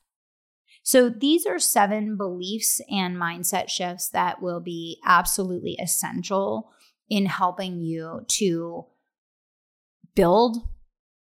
So 0.82 1.08
these 1.08 1.46
are 1.46 1.58
seven 1.58 2.16
beliefs 2.16 2.80
and 2.90 3.16
mindset 3.16 3.68
shifts 3.68 4.08
that 4.10 4.40
will 4.40 4.60
be 4.60 5.00
absolutely 5.04 5.76
essential 5.82 6.70
in 7.08 7.26
helping 7.26 7.80
you 7.80 8.20
to 8.28 8.86
build, 10.14 10.58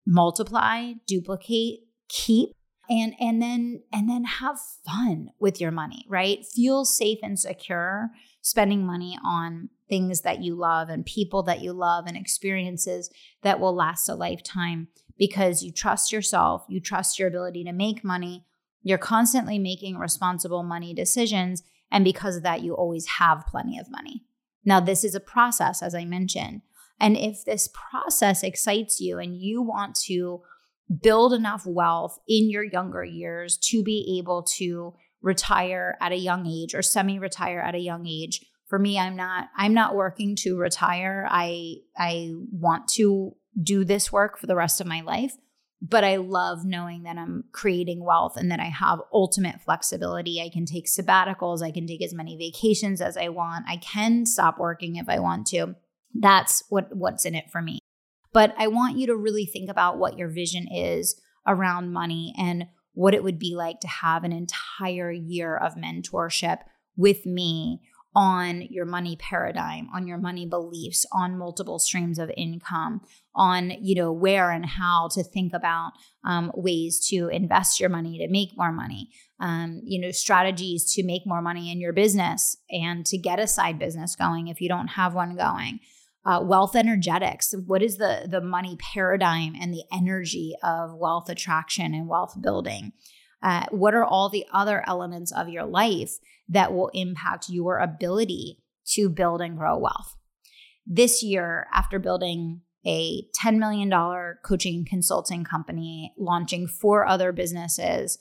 multiply, 0.05 0.93
duplicate, 1.07 1.79
keep 2.09 2.49
and 2.89 3.13
and 3.19 3.41
then 3.41 3.81
and 3.91 4.09
then 4.09 4.23
have 4.23 4.57
fun 4.85 5.29
with 5.39 5.59
your 5.59 5.71
money 5.71 6.05
right 6.07 6.45
feel 6.45 6.85
safe 6.85 7.19
and 7.21 7.37
secure 7.39 8.09
spending 8.41 8.85
money 8.85 9.17
on 9.25 9.69
things 9.89 10.21
that 10.21 10.41
you 10.41 10.55
love 10.55 10.89
and 10.89 11.05
people 11.05 11.43
that 11.43 11.61
you 11.61 11.73
love 11.73 12.05
and 12.07 12.15
experiences 12.15 13.09
that 13.43 13.59
will 13.59 13.75
last 13.75 14.07
a 14.07 14.15
lifetime 14.15 14.87
because 15.17 15.63
you 15.63 15.71
trust 15.71 16.11
yourself 16.11 16.65
you 16.67 16.79
trust 16.79 17.17
your 17.17 17.27
ability 17.27 17.63
to 17.63 17.71
make 17.71 18.03
money 18.03 18.45
you're 18.87 18.97
constantly 18.97 19.59
making 19.59 19.97
responsible 19.97 20.63
money 20.63 20.93
decisions 20.93 21.61
and 21.91 22.05
because 22.05 22.37
of 22.37 22.43
that 22.43 22.61
you 22.61 22.73
always 22.73 23.05
have 23.19 23.45
plenty 23.47 23.77
of 23.77 23.89
money. 23.89 24.23
Now 24.63 24.79
this 24.79 25.03
is 25.03 25.15
a 25.15 25.19
process 25.19 25.81
as 25.81 25.93
i 25.95 26.05
mentioned 26.05 26.61
and 26.99 27.17
if 27.17 27.45
this 27.45 27.69
process 27.73 28.43
excites 28.43 28.99
you 28.99 29.19
and 29.19 29.35
you 29.35 29.61
want 29.61 29.95
to 30.07 30.41
build 31.01 31.33
enough 31.33 31.65
wealth 31.65 32.19
in 32.27 32.49
your 32.49 32.63
younger 32.63 33.03
years 33.03 33.57
to 33.57 33.83
be 33.83 34.17
able 34.19 34.43
to 34.43 34.93
retire 35.21 35.97
at 35.99 36.11
a 36.11 36.17
young 36.17 36.47
age 36.47 36.73
or 36.73 36.81
semi 36.81 37.19
retire 37.19 37.59
at 37.59 37.75
a 37.75 37.79
young 37.79 38.07
age 38.07 38.45
for 38.67 38.79
me 38.79 38.97
i'm 38.97 39.15
not 39.15 39.49
i'm 39.57 39.73
not 39.73 39.95
working 39.95 40.35
to 40.37 40.57
retire. 40.57 41.27
I 41.29 41.75
i 41.97 42.31
want 42.51 42.87
to 42.89 43.35
do 43.61 43.83
this 43.83 44.11
work 44.11 44.37
for 44.37 44.47
the 44.47 44.55
rest 44.55 44.79
of 44.81 44.87
my 44.87 45.01
life 45.01 45.35
but 45.81 46.03
i 46.03 46.15
love 46.15 46.65
knowing 46.65 47.03
that 47.03 47.17
i'm 47.17 47.43
creating 47.51 48.03
wealth 48.03 48.35
and 48.35 48.51
that 48.51 48.59
i 48.59 48.65
have 48.65 48.99
ultimate 49.13 49.61
flexibility. 49.61 50.41
I 50.41 50.49
can 50.49 50.65
take 50.65 50.87
sabbaticals 50.87 51.61
i 51.61 51.71
can 51.71 51.87
take 51.87 52.03
as 52.03 52.13
many 52.13 52.37
vacations 52.37 53.01
as 53.01 53.17
i 53.17 53.29
want. 53.29 53.65
I 53.67 53.77
can 53.77 54.25
stop 54.25 54.57
working 54.57 54.95
if 54.95 55.07
i 55.09 55.19
want 55.19 55.47
to. 55.47 55.75
That's 56.13 56.63
what 56.69 56.95
what's 56.95 57.25
in 57.25 57.35
it 57.35 57.51
for 57.51 57.61
me. 57.61 57.79
But 58.33 58.53
I 58.57 58.67
want 58.67 58.97
you 58.97 59.07
to 59.07 59.15
really 59.15 59.45
think 59.45 59.69
about 59.69 59.97
what 59.97 60.17
your 60.17 60.29
vision 60.29 60.67
is 60.71 61.19
around 61.47 61.93
money 61.93 62.33
and 62.37 62.65
what 62.93 63.13
it 63.13 63.23
would 63.23 63.39
be 63.39 63.55
like 63.55 63.79
to 63.79 63.87
have 63.87 64.23
an 64.23 64.31
entire 64.31 65.11
year 65.11 65.55
of 65.55 65.75
mentorship 65.75 66.59
with 66.95 67.25
me 67.25 67.81
on 68.15 68.61
your 68.69 68.85
money 68.85 69.15
paradigm, 69.15 69.87
on 69.93 70.07
your 70.07 70.17
money 70.17 70.45
beliefs, 70.45 71.05
on 71.11 71.37
multiple 71.37 71.79
streams 71.79 72.17
of 72.17 72.31
income, 72.35 73.01
on 73.35 73.71
you 73.81 73.95
know 73.95 74.11
where 74.11 74.51
and 74.51 74.65
how 74.65 75.07
to 75.13 75.23
think 75.23 75.53
about 75.53 75.91
um, 76.23 76.51
ways 76.55 77.05
to 77.09 77.27
invest 77.27 77.79
your 77.79 77.89
money 77.89 78.17
to 78.17 78.27
make 78.27 78.49
more 78.57 78.71
money, 78.71 79.09
um, 79.39 79.81
you 79.83 79.99
know 79.99 80.11
strategies 80.11 80.91
to 80.93 81.03
make 81.03 81.23
more 81.25 81.41
money 81.41 81.71
in 81.71 81.79
your 81.79 81.93
business 81.93 82.57
and 82.71 83.05
to 83.05 83.17
get 83.17 83.39
a 83.39 83.47
side 83.47 83.77
business 83.77 84.15
going 84.15 84.47
if 84.47 84.61
you 84.61 84.69
don't 84.69 84.89
have 84.89 85.13
one 85.13 85.35
going 85.35 85.79
uh, 86.27 86.41
wealth 86.43 86.75
energetics. 86.75 87.55
What 87.65 87.81
is 87.81 87.97
the 87.97 88.27
the 88.29 88.41
money 88.41 88.77
paradigm 88.93 89.55
and 89.59 89.73
the 89.73 89.83
energy 89.91 90.53
of 90.61 90.93
wealth 90.93 91.29
attraction 91.29 91.93
and 91.93 92.07
wealth 92.07 92.35
building? 92.41 92.91
Uh, 93.41 93.65
what 93.69 93.93
are 93.93 94.05
all 94.05 94.29
the 94.29 94.45
other 94.51 94.83
elements 94.87 95.31
of 95.31 95.49
your 95.49 95.65
life 95.65 96.13
that 96.49 96.73
will 96.73 96.89
impact 96.93 97.49
your 97.49 97.77
ability 97.79 98.59
to 98.85 99.09
build 99.09 99.41
and 99.41 99.57
grow 99.57 99.77
wealth? 99.77 100.15
This 100.85 101.21
year, 101.21 101.67
after 101.73 101.99
building 101.99 102.61
a 102.85 103.23
$10 103.43 103.57
million 103.57 103.91
coaching 104.43 104.85
consulting 104.89 105.43
company, 105.43 106.13
launching 106.17 106.67
four 106.67 107.05
other 107.05 107.31
businesses, 107.31 108.17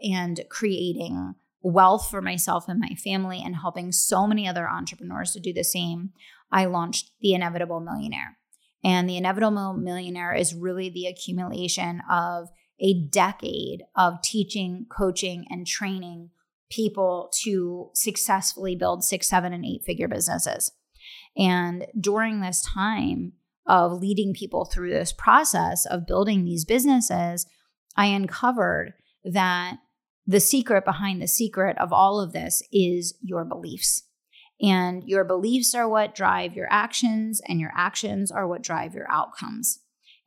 and 0.00 0.40
creating 0.48 1.34
wealth 1.60 2.08
for 2.10 2.22
myself 2.22 2.68
and 2.68 2.78
my 2.78 2.94
family, 3.02 3.42
and 3.44 3.56
helping 3.56 3.90
so 3.90 4.26
many 4.26 4.46
other 4.46 4.68
entrepreneurs 4.68 5.32
to 5.32 5.40
do 5.40 5.52
the 5.52 5.64
same, 5.64 6.10
I 6.52 6.66
launched 6.66 7.10
The 7.20 7.34
Inevitable 7.34 7.80
Millionaire. 7.80 8.38
And 8.84 9.08
The 9.08 9.16
Inevitable 9.16 9.72
Millionaire 9.72 10.34
is 10.34 10.54
really 10.54 10.88
the 10.90 11.06
accumulation 11.06 12.02
of 12.08 12.48
a 12.80 13.06
decade 13.08 13.84
of 13.96 14.22
teaching, 14.22 14.86
coaching, 14.90 15.46
and 15.50 15.66
training 15.66 16.30
people 16.70 17.30
to 17.42 17.90
successfully 17.94 18.74
build 18.74 19.04
six, 19.04 19.28
seven, 19.28 19.52
and 19.52 19.64
eight 19.64 19.82
figure 19.84 20.08
businesses. 20.08 20.72
And 21.36 21.86
during 21.98 22.40
this 22.40 22.62
time 22.62 23.32
of 23.66 23.92
leading 23.92 24.34
people 24.34 24.64
through 24.64 24.90
this 24.90 25.12
process 25.12 25.86
of 25.86 26.06
building 26.06 26.44
these 26.44 26.64
businesses, 26.64 27.46
I 27.96 28.06
uncovered 28.06 28.94
that 29.24 29.78
the 30.26 30.40
secret 30.40 30.84
behind 30.84 31.20
the 31.20 31.28
secret 31.28 31.76
of 31.78 31.92
all 31.92 32.20
of 32.20 32.32
this 32.32 32.62
is 32.72 33.14
your 33.22 33.44
beliefs. 33.44 34.04
And 34.60 35.02
your 35.06 35.24
beliefs 35.24 35.74
are 35.74 35.88
what 35.88 36.14
drive 36.14 36.54
your 36.54 36.68
actions, 36.70 37.40
and 37.46 37.60
your 37.60 37.72
actions 37.76 38.30
are 38.30 38.46
what 38.46 38.62
drive 38.62 38.94
your 38.94 39.10
outcomes. 39.10 39.80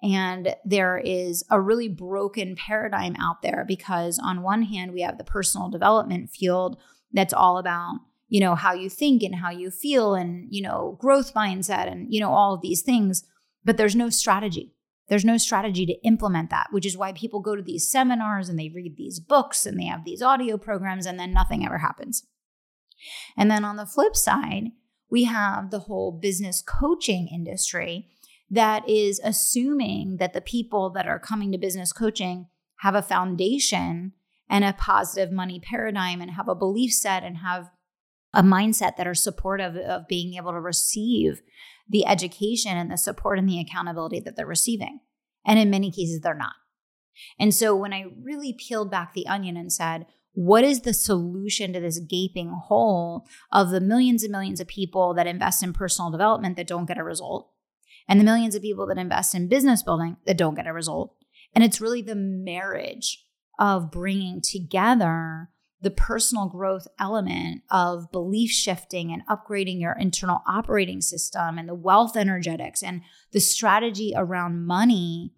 And 0.03 0.55
there 0.63 0.97
is 0.97 1.43
a 1.49 1.59
really 1.59 1.87
broken 1.87 2.55
paradigm 2.55 3.15
out 3.19 3.41
there 3.41 3.65
because, 3.67 4.19
on 4.19 4.43
one 4.43 4.61
hand, 4.61 4.93
we 4.93 5.01
have 5.01 5.17
the 5.17 5.23
personal 5.23 5.69
development 5.69 6.29
field 6.29 6.77
that's 7.11 7.33
all 7.33 7.57
about, 7.57 7.99
you 8.27 8.39
know, 8.39 8.53
how 8.53 8.73
you 8.73 8.89
think 8.89 9.23
and 9.23 9.35
how 9.35 9.49
you 9.49 9.71
feel 9.71 10.13
and, 10.13 10.47
you 10.51 10.61
know, 10.61 10.97
growth 11.01 11.33
mindset 11.33 11.91
and, 11.91 12.13
you 12.13 12.19
know, 12.19 12.31
all 12.31 12.53
of 12.53 12.61
these 12.61 12.83
things. 12.83 13.23
But 13.65 13.77
there's 13.77 13.95
no 13.95 14.09
strategy. 14.09 14.75
There's 15.09 15.25
no 15.25 15.37
strategy 15.37 15.85
to 15.85 16.05
implement 16.05 16.49
that, 16.51 16.67
which 16.71 16.85
is 16.85 16.97
why 16.97 17.13
people 17.13 17.39
go 17.39 17.55
to 17.55 17.61
these 17.63 17.89
seminars 17.89 18.49
and 18.49 18.59
they 18.59 18.69
read 18.69 18.97
these 18.97 19.19
books 19.19 19.65
and 19.65 19.79
they 19.79 19.85
have 19.85 20.05
these 20.05 20.21
audio 20.21 20.57
programs 20.57 21.05
and 21.05 21.19
then 21.19 21.33
nothing 21.33 21.65
ever 21.65 21.77
happens. 21.79 22.27
And 23.35 23.49
then 23.49 23.63
on 23.63 23.77
the 23.77 23.85
flip 23.85 24.15
side, 24.15 24.65
we 25.09 25.23
have 25.23 25.71
the 25.71 25.79
whole 25.79 26.11
business 26.11 26.61
coaching 26.61 27.29
industry 27.33 28.09
that 28.49 28.87
is 28.87 29.19
assuming 29.23 30.17
that 30.17 30.33
the 30.33 30.41
people 30.41 30.89
that 30.91 31.07
are 31.07 31.19
coming 31.19 31.51
to 31.51 31.57
business 31.57 31.91
coaching 31.91 32.47
have 32.79 32.95
a 32.95 33.01
foundation 33.01 34.13
and 34.49 34.63
a 34.63 34.73
positive 34.73 35.31
money 35.31 35.59
paradigm 35.59 36.21
and 36.21 36.31
have 36.31 36.47
a 36.47 36.55
belief 36.55 36.93
set 36.93 37.23
and 37.23 37.37
have 37.37 37.69
a 38.33 38.43
mindset 38.43 38.95
that 38.97 39.07
are 39.07 39.15
supportive 39.15 39.75
of 39.75 40.07
being 40.07 40.35
able 40.35 40.51
to 40.51 40.59
receive 40.59 41.41
the 41.89 42.05
education 42.05 42.77
and 42.77 42.91
the 42.91 42.97
support 42.97 43.39
and 43.39 43.49
the 43.49 43.59
accountability 43.59 44.19
that 44.19 44.35
they're 44.35 44.45
receiving. 44.45 44.99
And 45.45 45.57
in 45.57 45.69
many 45.69 45.91
cases, 45.91 46.21
they're 46.21 46.33
not. 46.33 46.53
And 47.39 47.53
so 47.53 47.75
when 47.75 47.93
I 47.93 48.05
really 48.21 48.53
peeled 48.53 48.91
back 48.91 49.13
the 49.13 49.27
onion 49.27 49.57
and 49.57 49.71
said, 49.71 50.05
what 50.33 50.63
is 50.63 50.81
the 50.81 50.93
solution 50.93 51.73
to 51.73 51.79
this 51.79 51.99
gaping 51.99 52.49
hole 52.49 53.25
of 53.51 53.71
the 53.71 53.81
millions 53.81 54.23
and 54.23 54.31
millions 54.31 54.59
of 54.59 54.67
people 54.67 55.15
that 55.15 55.25
invest 55.25 55.63
in 55.63 55.73
personal 55.73 56.11
development 56.11 56.57
that 56.57 56.67
don't 56.67 56.85
get 56.85 56.99
a 56.99 57.03
result 57.03 57.49
and 58.07 58.19
the 58.19 58.23
millions 58.23 58.55
of 58.55 58.61
people 58.61 58.87
that 58.87 58.97
invest 58.97 59.35
in 59.35 59.47
business 59.47 59.83
building 59.83 60.17
that 60.25 60.37
don't 60.37 60.55
get 60.55 60.67
a 60.67 60.73
result. 60.73 61.15
And 61.53 61.63
it's 61.63 61.81
really 61.81 62.01
the 62.01 62.15
marriage 62.15 63.25
of 63.59 63.91
bringing 63.91 64.41
together 64.41 65.49
the 65.81 65.91
personal 65.91 66.47
growth 66.47 66.87
element 66.99 67.61
of 67.69 68.11
belief 68.11 68.49
shifting 68.49 69.11
and 69.11 69.21
upgrading 69.27 69.79
your 69.79 69.93
internal 69.93 70.41
operating 70.47 71.01
system 71.01 71.57
and 71.57 71.69
the 71.69 71.75
wealth 71.75 72.17
energetics 72.17 72.81
and 72.81 73.01
the 73.31 73.39
strategy 73.39 74.13
around 74.15 74.65
money 74.65 75.33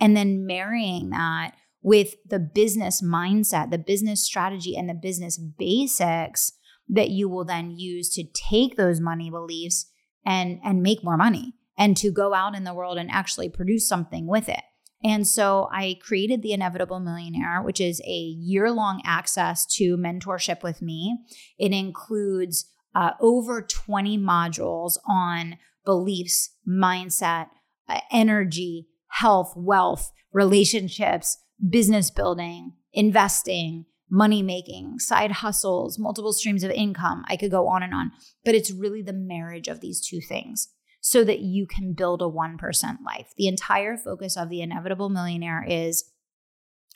and 0.00 0.16
then 0.16 0.46
marrying 0.46 1.10
that 1.10 1.52
with 1.82 2.14
the 2.26 2.38
business 2.38 3.02
mindset, 3.02 3.70
the 3.70 3.78
business 3.78 4.24
strategy, 4.24 4.76
and 4.76 4.88
the 4.88 4.94
business 4.94 5.36
basics 5.36 6.52
that 6.88 7.10
you 7.10 7.28
will 7.28 7.44
then 7.44 7.70
use 7.70 8.08
to 8.14 8.24
take 8.32 8.76
those 8.76 9.00
money 9.00 9.30
beliefs 9.30 9.90
and 10.24 10.58
and 10.64 10.82
make 10.82 11.04
more 11.04 11.16
money 11.16 11.54
and 11.76 11.96
to 11.96 12.10
go 12.10 12.34
out 12.34 12.54
in 12.54 12.64
the 12.64 12.74
world 12.74 12.98
and 12.98 13.10
actually 13.10 13.48
produce 13.48 13.88
something 13.88 14.26
with 14.26 14.48
it. 14.48 14.62
And 15.04 15.26
so 15.26 15.68
I 15.72 15.98
created 16.00 16.42
the 16.42 16.52
Inevitable 16.52 17.00
Millionaire, 17.00 17.60
which 17.62 17.80
is 17.80 18.00
a 18.04 18.12
year 18.12 18.70
long 18.70 19.02
access 19.04 19.66
to 19.76 19.96
mentorship 19.96 20.62
with 20.62 20.80
me. 20.80 21.18
It 21.58 21.72
includes 21.72 22.70
uh, 22.94 23.12
over 23.20 23.62
20 23.62 24.18
modules 24.18 24.98
on 25.08 25.56
beliefs, 25.84 26.50
mindset, 26.68 27.48
uh, 27.88 28.00
energy, 28.12 28.86
health, 29.08 29.54
wealth, 29.56 30.12
relationships, 30.32 31.38
business 31.68 32.10
building, 32.10 32.72
investing, 32.92 33.86
money 34.08 34.42
making, 34.42 34.98
side 34.98 35.32
hustles, 35.32 35.98
multiple 35.98 36.32
streams 36.32 36.62
of 36.62 36.70
income. 36.70 37.24
I 37.28 37.36
could 37.36 37.50
go 37.50 37.66
on 37.66 37.82
and 37.82 37.94
on, 37.94 38.12
but 38.44 38.54
it's 38.54 38.70
really 38.70 39.02
the 39.02 39.12
marriage 39.12 39.68
of 39.68 39.80
these 39.80 40.00
two 40.06 40.20
things 40.20 40.68
so 41.02 41.24
that 41.24 41.40
you 41.40 41.66
can 41.66 41.92
build 41.92 42.22
a 42.22 42.26
1% 42.26 42.58
life. 43.04 43.34
The 43.36 43.48
entire 43.48 43.96
focus 43.96 44.36
of 44.36 44.48
the 44.48 44.62
inevitable 44.62 45.10
millionaire 45.10 45.64
is 45.68 46.04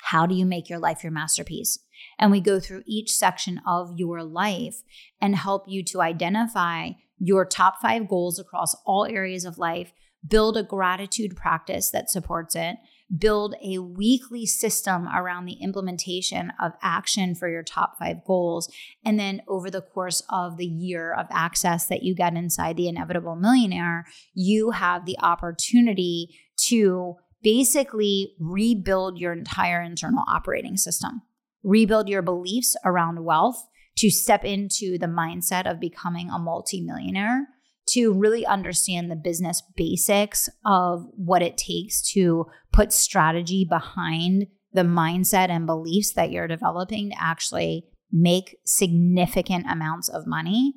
how 0.00 0.26
do 0.26 0.34
you 0.34 0.46
make 0.46 0.70
your 0.70 0.78
life 0.78 1.02
your 1.02 1.10
masterpiece? 1.10 1.80
And 2.18 2.30
we 2.30 2.40
go 2.40 2.60
through 2.60 2.84
each 2.86 3.10
section 3.10 3.60
of 3.66 3.90
your 3.96 4.22
life 4.22 4.76
and 5.20 5.34
help 5.34 5.64
you 5.66 5.82
to 5.86 6.00
identify 6.00 6.90
your 7.18 7.44
top 7.44 7.80
five 7.82 8.08
goals 8.08 8.38
across 8.38 8.76
all 8.86 9.06
areas 9.06 9.44
of 9.44 9.58
life, 9.58 9.92
build 10.26 10.56
a 10.56 10.62
gratitude 10.62 11.34
practice 11.34 11.90
that 11.90 12.08
supports 12.08 12.54
it, 12.54 12.76
build 13.16 13.54
a 13.64 13.78
weekly 13.78 14.46
system 14.46 15.06
around 15.08 15.44
the 15.44 15.58
implementation 15.62 16.52
of 16.60 16.72
action 16.82 17.34
for 17.34 17.48
your 17.48 17.62
top 17.62 17.98
five 17.98 18.24
goals. 18.26 18.68
And 19.04 19.18
then 19.18 19.42
over 19.46 19.70
the 19.70 19.80
course 19.80 20.22
of 20.28 20.56
the 20.56 20.66
year 20.66 21.12
of 21.12 21.26
access 21.30 21.86
that 21.86 22.02
you 22.02 22.14
get 22.14 22.34
inside 22.34 22.76
the 22.76 22.88
Inevitable 22.88 23.36
Millionaire, 23.36 24.06
you 24.34 24.72
have 24.72 25.06
the 25.06 25.18
opportunity 25.20 26.36
to 26.68 27.14
basically 27.42 28.34
rebuild 28.40 29.18
your 29.18 29.32
entire 29.32 29.80
internal 29.80 30.24
operating 30.26 30.76
system, 30.76 31.22
rebuild 31.62 32.08
your 32.08 32.22
beliefs 32.22 32.76
around 32.84 33.24
wealth 33.24 33.68
to 33.98 34.10
step 34.10 34.44
into 34.44 34.98
the 34.98 35.06
mindset 35.06 35.70
of 35.70 35.80
becoming 35.80 36.28
a 36.28 36.38
multimillionaire 36.38 37.46
to 37.88 38.12
really 38.12 38.44
understand 38.44 39.10
the 39.10 39.16
business 39.16 39.62
basics 39.76 40.48
of 40.64 41.06
what 41.14 41.42
it 41.42 41.56
takes 41.56 42.02
to 42.12 42.46
put 42.72 42.92
strategy 42.92 43.64
behind 43.68 44.46
the 44.72 44.82
mindset 44.82 45.48
and 45.48 45.66
beliefs 45.66 46.12
that 46.14 46.30
you're 46.30 46.48
developing 46.48 47.10
to 47.10 47.16
actually 47.22 47.84
make 48.12 48.56
significant 48.64 49.66
amounts 49.70 50.08
of 50.08 50.26
money. 50.26 50.74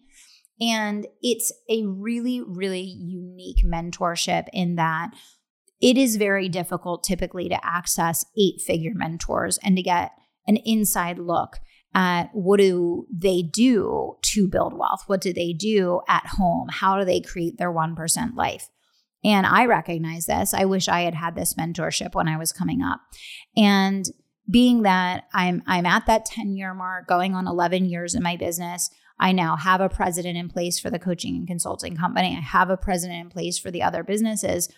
And 0.61 1.07
it's 1.21 1.51
a 1.69 1.85
really, 1.85 2.41
really 2.45 2.81
unique 2.81 3.65
mentorship 3.65 4.47
in 4.53 4.75
that 4.75 5.11
it 5.81 5.97
is 5.97 6.17
very 6.17 6.49
difficult 6.49 7.03
typically 7.03 7.47
to 7.49 7.65
access 7.65 8.25
eight 8.37 8.61
figure 8.61 8.91
mentors 8.93 9.57
and 9.63 9.77
to 9.77 9.81
get 9.81 10.11
an 10.47 10.57
inside 10.57 11.17
look 11.17 11.59
at 11.93 12.29
what 12.33 12.59
do 12.59 13.07
they 13.11 13.41
do 13.41 14.17
to 14.21 14.47
build 14.47 14.77
wealth? 14.77 15.03
What 15.07 15.21
do 15.21 15.33
they 15.33 15.53
do 15.53 16.01
at 16.07 16.25
home? 16.27 16.67
How 16.69 16.99
do 16.99 17.05
they 17.05 17.19
create 17.19 17.57
their 17.57 17.71
1% 17.71 18.35
life? 18.35 18.69
And 19.23 19.45
I 19.45 19.65
recognize 19.65 20.25
this. 20.25 20.53
I 20.53 20.65
wish 20.65 20.87
I 20.87 21.01
had 21.01 21.15
had 21.15 21.35
this 21.35 21.55
mentorship 21.55 22.15
when 22.15 22.27
I 22.27 22.37
was 22.37 22.53
coming 22.53 22.81
up. 22.81 23.01
And 23.57 24.05
being 24.49 24.83
that 24.83 25.25
I'm 25.33 25.61
I'm 25.67 25.85
at 25.85 26.05
that 26.07 26.25
10 26.25 26.55
year 26.55 26.73
mark, 26.73 27.07
going 27.07 27.35
on 27.35 27.47
11 27.47 27.85
years 27.85 28.15
in 28.15 28.23
my 28.23 28.35
business, 28.35 28.89
I 29.19 29.31
now 29.31 29.57
have 29.57 29.81
a 29.81 29.89
president 29.89 30.37
in 30.37 30.49
place 30.49 30.79
for 30.79 30.89
the 30.89 30.99
coaching 30.99 31.35
and 31.35 31.47
consulting 31.47 31.97
company. 31.97 32.35
I 32.37 32.41
have 32.41 32.69
a 32.69 32.77
president 32.77 33.19
in 33.19 33.29
place 33.29 33.59
for 33.59 33.69
the 33.69 33.83
other 33.83 34.03
businesses. 34.03 34.69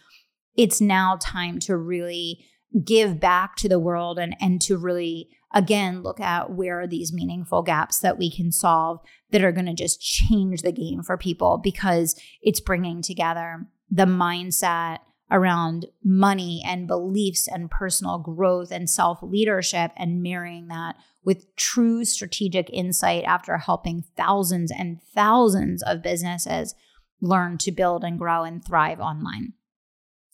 It's 0.58 0.82
now 0.82 1.17
time 1.21 1.60
to 1.60 1.78
really 1.78 2.45
give 2.86 3.20
back 3.20 3.56
to 3.58 3.70
the 3.70 3.80
world 3.80 4.18
and 4.18 4.36
and 4.40 4.62
to 4.62 4.78
really 4.78 5.30
again 5.54 6.02
look 6.02 6.20
at 6.20 6.52
where 6.52 6.80
are 6.82 6.88
these 6.88 7.12
meaningful 7.12 7.62
gaps 7.62 8.00
that 8.00 8.18
we 8.18 8.32
can 8.32 8.52
solve 8.52 9.00
that 9.32 9.44
are 9.44 9.52
going 9.52 9.66
to 9.66 9.74
just 9.74 10.02
change 10.02 10.62
the 10.62 10.72
game 10.72 11.04
for 11.04 11.18
people 11.18 11.60
because 11.62 12.20
it's 12.42 12.62
bringing 12.62 13.02
together 13.02 13.66
the 13.90 14.06
mindset 14.06 15.00
around 15.32 15.86
money 16.04 16.62
and 16.66 16.88
beliefs 16.88 17.48
and 17.48 17.72
personal 17.72 18.20
growth 18.20 18.72
and 18.72 18.90
self 18.90 19.20
leadership 19.22 19.92
and 19.96 20.22
marrying 20.22 20.68
that 20.68 20.96
with 21.24 21.56
true 21.56 22.04
strategic 22.04 22.70
insight 22.72 23.24
after 23.24 23.58
helping 23.58 24.04
thousands 24.18 24.72
and 24.72 25.02
thousands 25.14 25.82
of 25.84 26.04
businesses 26.04 26.76
learn 27.22 27.58
to 27.58 27.72
build 27.72 28.04
and 28.04 28.18
grow 28.18 28.44
and 28.44 28.66
thrive 28.66 29.00
online. 29.00 29.54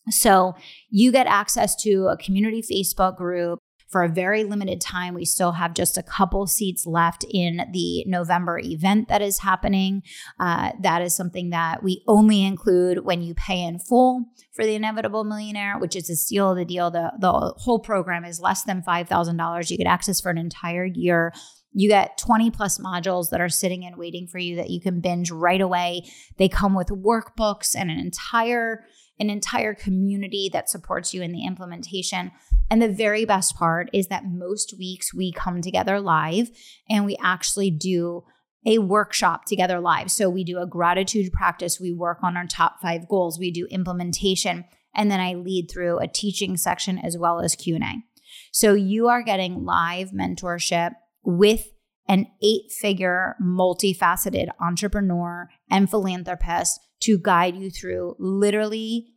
So 0.10 0.56
you 0.90 1.12
get 1.12 1.28
access 1.28 1.76
to 1.84 2.08
a 2.08 2.18
community 2.18 2.62
Facebook 2.62 3.18
group 3.18 3.60
for 3.88 4.04
a 4.04 4.10
very 4.10 4.44
limited 4.44 4.82
time. 4.82 5.14
We 5.14 5.26
still 5.26 5.54
have 5.54 5.74
just 5.74 5.98
a 5.98 6.04
couple 6.04 6.46
seats 6.46 6.86
left 6.86 7.26
in 7.30 7.62
the 7.72 8.04
November 8.06 8.60
event 8.60 9.08
that 9.08 9.22
is 9.22 9.40
happening. 9.40 10.04
Uh, 10.40 10.72
that 10.82 11.02
is 11.02 11.16
something 11.16 11.52
that 11.52 11.84
we 11.84 12.04
only 12.08 12.44
include 12.44 13.06
when 13.06 13.22
you 13.22 13.34
pay 13.34 13.64
in 13.64 13.80
full 13.80 14.26
for 14.54 14.66
the 14.66 14.76
Inevitable 14.76 15.24
Millionaire, 15.24 15.80
which 15.80 15.96
is 15.96 16.10
a 16.10 16.16
seal 16.16 16.52
of 16.52 16.58
the 16.58 16.66
deal. 16.66 16.92
The, 16.92 17.14
the 17.20 17.32
whole 17.32 17.80
program 17.80 18.26
is 18.26 18.42
less 18.42 18.64
than 18.64 18.82
$5,000. 18.82 19.72
You 19.72 19.78
get 19.78 19.88
access 19.88 20.20
for 20.20 20.30
an 20.30 20.38
entire 20.38 20.86
year. 20.86 21.34
You 21.72 21.88
get 21.90 22.18
20 22.18 22.52
plus 22.52 22.80
modules 22.80 23.30
that 23.30 23.40
are 23.40 23.50
sitting 23.50 23.86
and 23.86 23.98
waiting 23.98 24.28
for 24.28 24.40
you 24.40 24.56
that 24.58 24.70
you 24.70 24.82
can 24.82 25.00
binge 25.00 25.32
right 25.32 25.62
away. 25.62 26.10
They 26.38 26.50
come 26.50 26.74
with 26.74 26.88
workbooks 26.88 27.76
and 27.78 27.90
an 27.92 28.00
entire 28.00 28.84
an 29.20 29.30
entire 29.30 29.74
community 29.74 30.50
that 30.54 30.70
supports 30.70 31.14
you 31.14 31.22
in 31.22 31.32
the 31.32 31.46
implementation. 31.46 32.32
And 32.70 32.82
the 32.82 32.90
very 32.90 33.26
best 33.26 33.56
part 33.56 33.90
is 33.94 34.08
that 34.08 34.26
most 34.26 34.76
weeks 34.78 35.14
we 35.14 35.32
come 35.32 35.62
together 35.62 36.00
live 36.00 36.50
and 36.90 37.06
we 37.06 37.18
actually 37.22 37.72
do 37.72 38.24
a 38.66 38.80
workshop 38.80 39.46
together 39.46 39.80
live. 39.80 40.12
So 40.12 40.30
we 40.30 40.44
do 40.44 40.60
a 40.60 40.68
gratitude 40.68 41.32
practice, 41.32 41.80
we 41.80 41.94
work 41.94 42.20
on 42.22 42.36
our 42.36 42.46
top 42.46 42.82
5 42.82 43.08
goals, 43.08 43.40
we 43.40 43.50
do 43.50 43.66
implementation, 43.72 44.66
and 44.94 45.10
then 45.10 45.20
I 45.20 45.36
lead 45.36 45.70
through 45.72 46.00
a 46.00 46.08
teaching 46.08 46.58
section 46.58 46.98
as 46.98 47.18
well 47.18 47.40
as 47.40 47.56
Q&A. 47.56 48.04
So 48.52 48.74
you 48.74 49.08
are 49.08 49.24
getting 49.24 49.64
live 49.64 50.10
mentorship 50.12 50.92
with 51.24 51.70
an 52.08 52.28
eight-figure 52.42 53.36
multifaceted 53.42 54.48
entrepreneur 54.60 55.50
and 55.70 55.90
philanthropist 55.90 56.80
to 57.02 57.20
guide 57.20 57.56
you 57.56 57.70
through 57.70 58.16
literally 58.18 59.08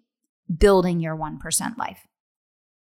building 0.59 1.01
your 1.01 1.17
1% 1.17 1.79
life, 1.79 2.01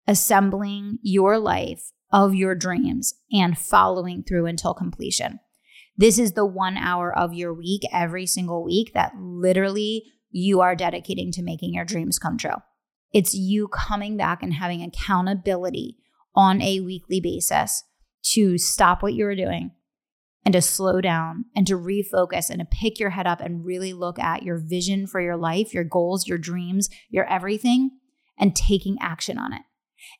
assembling 0.06 0.98
your 1.02 1.38
life 1.38 1.90
of 2.12 2.34
your 2.34 2.54
dreams 2.54 3.14
and 3.32 3.58
following 3.58 4.22
through 4.22 4.46
until 4.46 4.74
completion. 4.74 5.40
This 5.96 6.18
is 6.18 6.32
the 6.32 6.46
one 6.46 6.76
hour 6.76 7.16
of 7.16 7.34
your 7.34 7.54
week 7.54 7.82
every 7.92 8.26
single 8.26 8.64
week 8.64 8.92
that 8.94 9.12
literally 9.18 10.04
you 10.30 10.60
are 10.60 10.76
dedicating 10.76 11.32
to 11.32 11.42
making 11.42 11.74
your 11.74 11.84
dreams 11.84 12.18
come 12.18 12.36
true. 12.36 12.56
It's 13.12 13.34
you 13.34 13.68
coming 13.68 14.16
back 14.16 14.42
and 14.42 14.52
having 14.52 14.82
accountability 14.82 15.96
on 16.34 16.60
a 16.60 16.80
weekly 16.80 17.20
basis 17.20 17.82
to 18.32 18.58
stop 18.58 19.02
what 19.02 19.14
you're 19.14 19.34
doing, 19.34 19.70
and 20.46 20.52
to 20.52 20.62
slow 20.62 21.00
down 21.00 21.44
and 21.56 21.66
to 21.66 21.74
refocus 21.74 22.50
and 22.50 22.60
to 22.60 22.64
pick 22.70 23.00
your 23.00 23.10
head 23.10 23.26
up 23.26 23.40
and 23.40 23.66
really 23.66 23.92
look 23.92 24.16
at 24.16 24.44
your 24.44 24.56
vision 24.56 25.04
for 25.04 25.20
your 25.20 25.36
life, 25.36 25.74
your 25.74 25.82
goals, 25.82 26.28
your 26.28 26.38
dreams, 26.38 26.88
your 27.10 27.24
everything, 27.24 27.90
and 28.38 28.54
taking 28.54 28.96
action 29.00 29.38
on 29.38 29.52
it. 29.52 29.62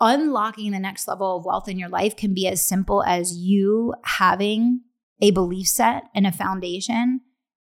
unlocking 0.00 0.72
the 0.72 0.78
next 0.78 1.08
level 1.08 1.36
of 1.36 1.44
wealth 1.44 1.68
in 1.68 1.78
your 1.78 1.88
life 1.88 2.16
can 2.16 2.34
be 2.34 2.46
as 2.46 2.64
simple 2.64 3.02
as 3.04 3.36
you 3.36 3.94
having 4.04 4.82
a 5.20 5.30
belief 5.30 5.66
set 5.66 6.04
and 6.14 6.26
a 6.26 6.32
foundation 6.32 7.20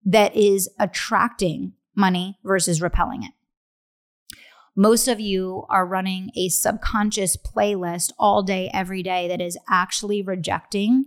that 0.04 0.36
is 0.36 0.70
attracting 0.78 1.72
money 1.96 2.38
versus 2.44 2.80
repelling 2.80 3.24
it. 3.24 3.32
Most 4.76 5.08
of 5.08 5.18
you 5.18 5.64
are 5.68 5.84
running 5.84 6.30
a 6.36 6.48
subconscious 6.50 7.36
playlist 7.36 8.12
all 8.16 8.44
day, 8.44 8.70
every 8.72 9.02
day 9.02 9.26
that 9.26 9.40
is 9.40 9.58
actually 9.68 10.22
rejecting 10.22 11.06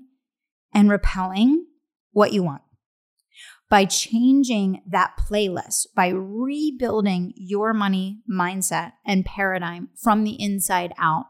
and 0.74 0.89
repelling 0.89 1.67
what 2.12 2.34
you 2.34 2.44
want 2.44 2.62
by 3.71 3.86
changing 3.86 4.81
that 4.86 5.13
playlist, 5.17 5.88
by 5.95 6.10
rebuilding 6.10 7.31
your 7.38 7.73
money 7.73 8.19
mindset 8.29 8.91
and 9.05 9.23
paradigm 9.23 9.88
from 9.95 10.25
the 10.25 10.36
inside 10.38 10.93
out, 10.99 11.27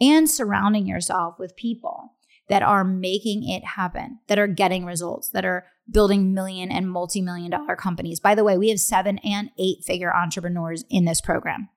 and 0.00 0.30
surrounding 0.30 0.86
yourself 0.86 1.34
with 1.36 1.56
people 1.56 2.12
that 2.48 2.62
are 2.62 2.84
making 2.84 3.42
it 3.48 3.64
happen, 3.64 4.20
that 4.28 4.38
are 4.38 4.46
getting 4.46 4.84
results, 4.84 5.30
that 5.30 5.44
are 5.44 5.66
building 5.90 6.32
million 6.32 6.70
and 6.70 6.88
multi 6.88 7.20
million 7.20 7.50
dollar 7.50 7.74
companies. 7.74 8.20
By 8.20 8.36
the 8.36 8.44
way, 8.44 8.56
we 8.56 8.68
have 8.68 8.78
seven 8.78 9.18
and 9.18 9.50
eight 9.58 9.78
figure 9.84 10.14
entrepreneurs 10.14 10.84
in 10.88 11.06
this 11.06 11.20
program. 11.20 11.68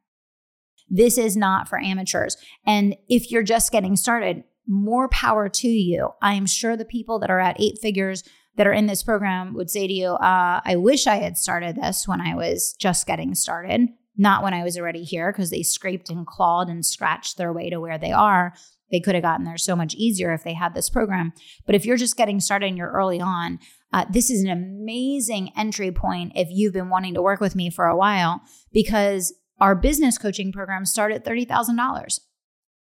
This 0.88 1.18
is 1.18 1.36
not 1.36 1.68
for 1.68 1.80
amateurs. 1.80 2.38
And 2.68 2.96
if 3.10 3.32
you're 3.32 3.42
just 3.42 3.72
getting 3.72 3.96
started, 3.96 4.44
more 4.68 5.10
power 5.10 5.50
to 5.50 5.68
you. 5.68 6.10
I 6.22 6.36
am 6.36 6.46
sure 6.46 6.78
the 6.78 6.86
people 6.86 7.18
that 7.20 7.32
are 7.32 7.40
at 7.40 7.60
eight 7.60 7.80
figures 7.82 8.24
that 8.58 8.68
are 8.68 8.74
in 8.74 8.88
this 8.88 9.04
program 9.04 9.54
would 9.54 9.70
say 9.70 9.88
to 9.88 9.94
you, 9.94 10.10
uh, 10.10 10.62
I 10.64 10.76
wish 10.76 11.08
I 11.08 11.16
had 11.18 11.38
started 11.38 11.76
this 11.76 12.08
when 12.08 12.20
I 12.20 12.36
was 12.36 12.74
just 12.74 13.08
getting 13.08 13.36
started, 13.36 13.88
not 14.18 14.44
when 14.44 14.54
I 14.54 14.64
was 14.64 14.78
already 14.78 15.04
here, 15.04 15.32
because 15.32 15.52
they 15.52 15.64
scraped 15.64 16.10
and 16.10 16.26
clawed 16.26 16.68
and 16.68 16.86
scratched 16.86 17.38
their 17.38 17.54
way 17.54 17.70
to 17.70 17.80
where 17.80 17.98
they 17.98 18.12
are. 18.12 18.54
They 18.92 19.00
could 19.00 19.16
have 19.16 19.24
gotten 19.24 19.46
there 19.46 19.58
so 19.58 19.76
much 19.76 19.94
easier 19.96 20.34
if 20.34 20.44
they 20.44 20.54
had 20.54 20.74
this 20.74 20.90
program. 20.90 21.34
But 21.66 21.76
if 21.76 21.86
you're 21.86 21.98
just 21.98 22.18
getting 22.18 22.40
started 22.40 22.68
and 22.68 22.78
you're 22.78 22.92
early 22.92 23.22
on, 23.22 23.60
uh, 23.94 24.06
this 24.12 24.30
is 24.30 24.44
an 24.44 24.50
amazing 24.50 25.52
entry 25.56 25.92
point 25.92 26.34
if 26.36 26.48
you've 26.52 26.74
been 26.74 26.90
wanting 26.90 27.14
to 27.14 27.22
work 27.22 27.40
with 27.40 27.56
me 27.56 27.70
for 27.70 27.86
a 27.86 27.96
while, 27.96 28.42
because 28.74 29.34
our 29.60 29.76
business 29.76 30.18
coaching 30.18 30.52
program 30.52 30.86
start 30.86 31.12
at 31.12 31.26
$30,000. 31.26 32.20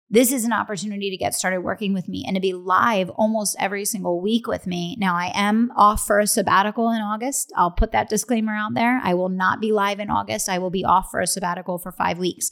This 0.10 0.32
is 0.32 0.46
an 0.46 0.54
opportunity 0.54 1.10
to 1.10 1.18
get 1.18 1.34
started 1.34 1.62
working 1.62 1.94
with 1.94 2.08
me 2.08 2.24
and 2.28 2.36
to 2.36 2.42
be 2.42 2.54
live 2.54 3.10
almost 3.12 3.56
every 3.60 3.86
single 3.86 4.22
week 4.22 4.46
with 4.48 4.68
me. 4.68 4.96
Now, 5.00 5.16
I 5.16 5.32
am 5.34 5.72
off 5.76 6.06
for 6.06 6.20
a 6.20 6.28
sabbatical 6.28 6.92
in 6.92 7.02
August. 7.02 7.52
I'll 7.56 7.72
put 7.72 7.92
that 7.92 8.08
disclaimer 8.08 8.54
out 8.54 8.76
there. 8.76 9.02
I 9.04 9.16
will 9.16 9.30
not 9.30 9.60
be 9.60 9.72
live 9.72 10.00
in 10.00 10.12
August. 10.12 10.48
I 10.48 10.60
will 10.60 10.70
be 10.70 10.86
off 10.86 11.10
for 11.10 11.22
a 11.22 11.28
sabbatical 11.28 11.80
for 11.80 11.92
five 11.92 12.20
weeks. 12.20 12.52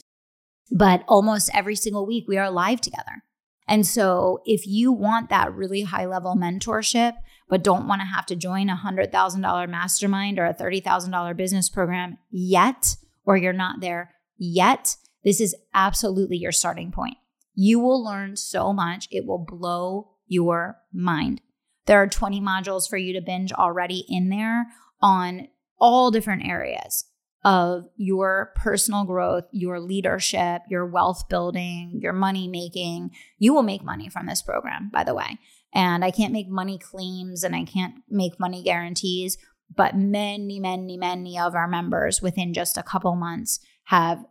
But 0.72 1.04
almost 1.06 1.50
every 1.54 1.76
single 1.76 2.06
week, 2.06 2.24
we 2.26 2.38
are 2.38 2.50
live 2.50 2.80
together. 2.80 3.22
And 3.68 3.86
so, 3.86 4.40
if 4.44 4.66
you 4.66 4.90
want 4.92 5.30
that 5.30 5.54
really 5.54 5.82
high 5.82 6.06
level 6.06 6.36
mentorship 6.36 7.14
but 7.48 7.62
don't 7.62 7.86
want 7.86 8.00
to 8.00 8.06
have 8.06 8.26
to 8.26 8.36
join 8.36 8.68
a 8.68 8.76
$100,000 8.84 9.68
mastermind 9.68 10.38
or 10.38 10.46
a 10.46 10.54
$30,000 10.54 11.36
business 11.36 11.68
program 11.68 12.18
yet, 12.30 12.96
or 13.24 13.36
you're 13.36 13.52
not 13.52 13.80
there 13.80 14.14
yet, 14.36 14.96
this 15.24 15.40
is 15.40 15.54
absolutely 15.72 16.36
your 16.36 16.52
starting 16.52 16.90
point. 16.90 17.16
You 17.54 17.80
will 17.80 18.04
learn 18.04 18.36
so 18.36 18.72
much, 18.72 19.08
it 19.10 19.26
will 19.26 19.44
blow 19.46 20.10
your 20.26 20.78
mind. 20.92 21.40
There 21.86 22.02
are 22.02 22.08
20 22.08 22.40
modules 22.40 22.88
for 22.88 22.96
you 22.96 23.12
to 23.12 23.20
binge 23.20 23.52
already 23.52 24.04
in 24.08 24.28
there 24.28 24.66
on 25.00 25.48
all 25.78 26.10
different 26.10 26.46
areas 26.46 27.04
of 27.44 27.84
your 27.96 28.52
personal 28.56 29.04
growth, 29.04 29.44
your 29.52 29.78
leadership, 29.78 30.62
your 30.70 30.86
wealth 30.86 31.28
building, 31.28 31.98
your 32.02 32.14
money 32.14 32.48
making. 32.48 33.10
You 33.38 33.52
will 33.52 33.62
make 33.62 33.84
money 33.84 34.08
from 34.08 34.26
this 34.26 34.40
program, 34.40 34.90
by 34.92 35.04
the 35.04 35.14
way. 35.14 35.38
And 35.74 36.04
I 36.04 36.10
can't 36.10 36.32
make 36.32 36.48
money 36.48 36.78
claims 36.78 37.44
and 37.44 37.54
I 37.54 37.64
can't 37.64 37.96
make 38.08 38.40
money 38.40 38.62
guarantees, 38.62 39.36
but 39.74 39.94
many, 39.94 40.58
many, 40.58 40.96
many 40.96 41.38
of 41.38 41.54
our 41.54 41.68
members 41.68 42.22
within 42.22 42.54
just 42.54 42.78
a 42.78 42.82
couple 42.82 43.14
months 43.14 43.60
have 43.84 44.24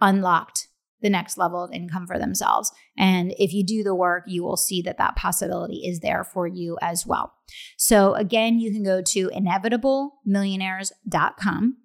unlocked 0.00 0.68
the 1.00 1.10
next 1.10 1.38
level 1.38 1.62
of 1.62 1.72
income 1.72 2.06
for 2.06 2.18
themselves. 2.18 2.72
And 2.96 3.34
if 3.38 3.52
you 3.52 3.64
do 3.64 3.82
the 3.82 3.94
work, 3.94 4.24
you 4.26 4.42
will 4.42 4.56
see 4.56 4.80
that 4.82 4.96
that 4.98 5.16
possibility 5.16 5.86
is 5.86 6.00
there 6.00 6.24
for 6.24 6.46
you 6.46 6.76
as 6.82 7.06
well. 7.06 7.32
So, 7.76 8.14
again, 8.14 8.58
you 8.58 8.72
can 8.72 8.82
go 8.82 9.02
to 9.02 9.30
inevitablemillionaires.com. 9.30 11.76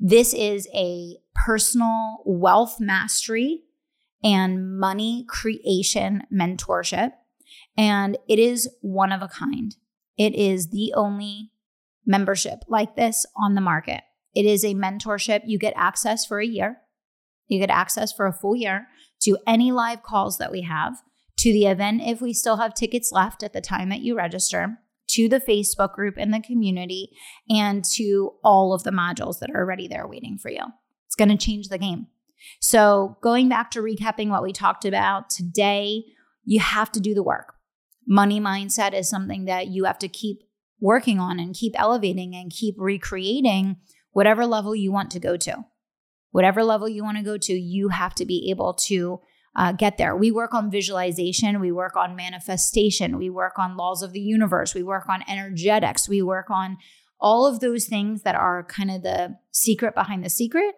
This 0.00 0.32
is 0.32 0.68
a 0.74 1.16
personal 1.34 2.22
wealth 2.24 2.76
mastery 2.80 3.64
and 4.22 4.78
money 4.78 5.24
creation 5.28 6.22
mentorship. 6.32 7.10
And 7.76 8.16
it 8.28 8.38
is 8.38 8.70
one 8.80 9.10
of 9.12 9.20
a 9.22 9.28
kind. 9.28 9.74
It 10.16 10.34
is 10.34 10.70
the 10.70 10.94
only 10.96 11.50
membership 12.06 12.60
like 12.68 12.96
this 12.96 13.26
on 13.36 13.54
the 13.54 13.60
market. 13.60 14.00
It 14.34 14.46
is 14.46 14.64
a 14.64 14.74
mentorship. 14.74 15.42
You 15.46 15.58
get 15.58 15.74
access 15.76 16.26
for 16.26 16.40
a 16.40 16.46
year 16.46 16.78
you 17.48 17.58
get 17.58 17.70
access 17.70 18.12
for 18.12 18.26
a 18.26 18.32
full 18.32 18.54
year 18.54 18.86
to 19.22 19.38
any 19.46 19.72
live 19.72 20.02
calls 20.02 20.38
that 20.38 20.52
we 20.52 20.62
have, 20.62 20.98
to 21.38 21.52
the 21.52 21.66
event 21.66 22.02
if 22.04 22.20
we 22.20 22.32
still 22.32 22.56
have 22.56 22.74
tickets 22.74 23.12
left 23.12 23.42
at 23.42 23.52
the 23.52 23.60
time 23.60 23.88
that 23.88 24.00
you 24.00 24.16
register, 24.16 24.78
to 25.08 25.28
the 25.28 25.40
Facebook 25.40 25.94
group 25.94 26.18
in 26.18 26.30
the 26.30 26.40
community, 26.40 27.10
and 27.48 27.84
to 27.92 28.32
all 28.44 28.72
of 28.72 28.84
the 28.84 28.90
modules 28.90 29.38
that 29.40 29.50
are 29.50 29.60
already 29.60 29.88
there 29.88 30.06
waiting 30.06 30.38
for 30.38 30.50
you. 30.50 30.62
It's 31.06 31.16
going 31.16 31.30
to 31.30 31.36
change 31.36 31.68
the 31.68 31.78
game. 31.78 32.08
So, 32.60 33.18
going 33.22 33.48
back 33.48 33.70
to 33.72 33.80
recapping 33.80 34.28
what 34.28 34.42
we 34.42 34.52
talked 34.52 34.84
about 34.84 35.30
today, 35.30 36.04
you 36.44 36.60
have 36.60 36.92
to 36.92 37.00
do 37.00 37.14
the 37.14 37.22
work. 37.22 37.54
Money 38.06 38.40
mindset 38.40 38.94
is 38.94 39.08
something 39.08 39.44
that 39.46 39.68
you 39.68 39.84
have 39.84 39.98
to 39.98 40.08
keep 40.08 40.40
working 40.80 41.18
on 41.18 41.40
and 41.40 41.54
keep 41.54 41.78
elevating 41.78 42.34
and 42.34 42.52
keep 42.52 42.76
recreating 42.78 43.76
whatever 44.12 44.46
level 44.46 44.74
you 44.74 44.92
want 44.92 45.10
to 45.10 45.20
go 45.20 45.36
to 45.36 45.64
whatever 46.30 46.62
level 46.64 46.88
you 46.88 47.02
want 47.02 47.16
to 47.16 47.22
go 47.22 47.36
to, 47.36 47.52
you 47.52 47.88
have 47.88 48.14
to 48.16 48.24
be 48.24 48.48
able 48.50 48.74
to 48.74 49.20
uh, 49.56 49.72
get 49.72 49.98
there. 49.98 50.16
We 50.16 50.30
work 50.30 50.54
on 50.54 50.70
visualization, 50.70 51.60
we 51.60 51.72
work 51.72 51.96
on 51.96 52.14
manifestation, 52.14 53.18
we 53.18 53.30
work 53.30 53.58
on 53.58 53.76
laws 53.76 54.02
of 54.02 54.12
the 54.12 54.20
universe, 54.20 54.74
we 54.74 54.82
work 54.82 55.08
on 55.08 55.24
energetics, 55.28 56.08
we 56.08 56.22
work 56.22 56.50
on 56.50 56.78
all 57.20 57.46
of 57.46 57.60
those 57.60 57.86
things 57.86 58.22
that 58.22 58.36
are 58.36 58.62
kind 58.64 58.90
of 58.90 59.02
the 59.02 59.36
secret 59.50 59.94
behind 59.94 60.24
the 60.24 60.30
secret. 60.30 60.76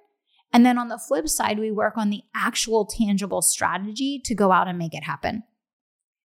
And 0.53 0.65
then 0.65 0.79
on 0.79 0.89
the 0.89 0.99
flip 0.99 1.29
side, 1.29 1.59
we 1.59 1.71
work 1.71 1.97
on 1.97 2.11
the 2.11 2.23
actual 2.35 2.87
tangible 2.87 3.43
strategy 3.43 4.21
to 4.25 4.35
go 4.35 4.51
out 4.51 4.67
and 4.67 4.79
make 4.79 4.95
it 4.95 5.05
happen. 5.05 5.43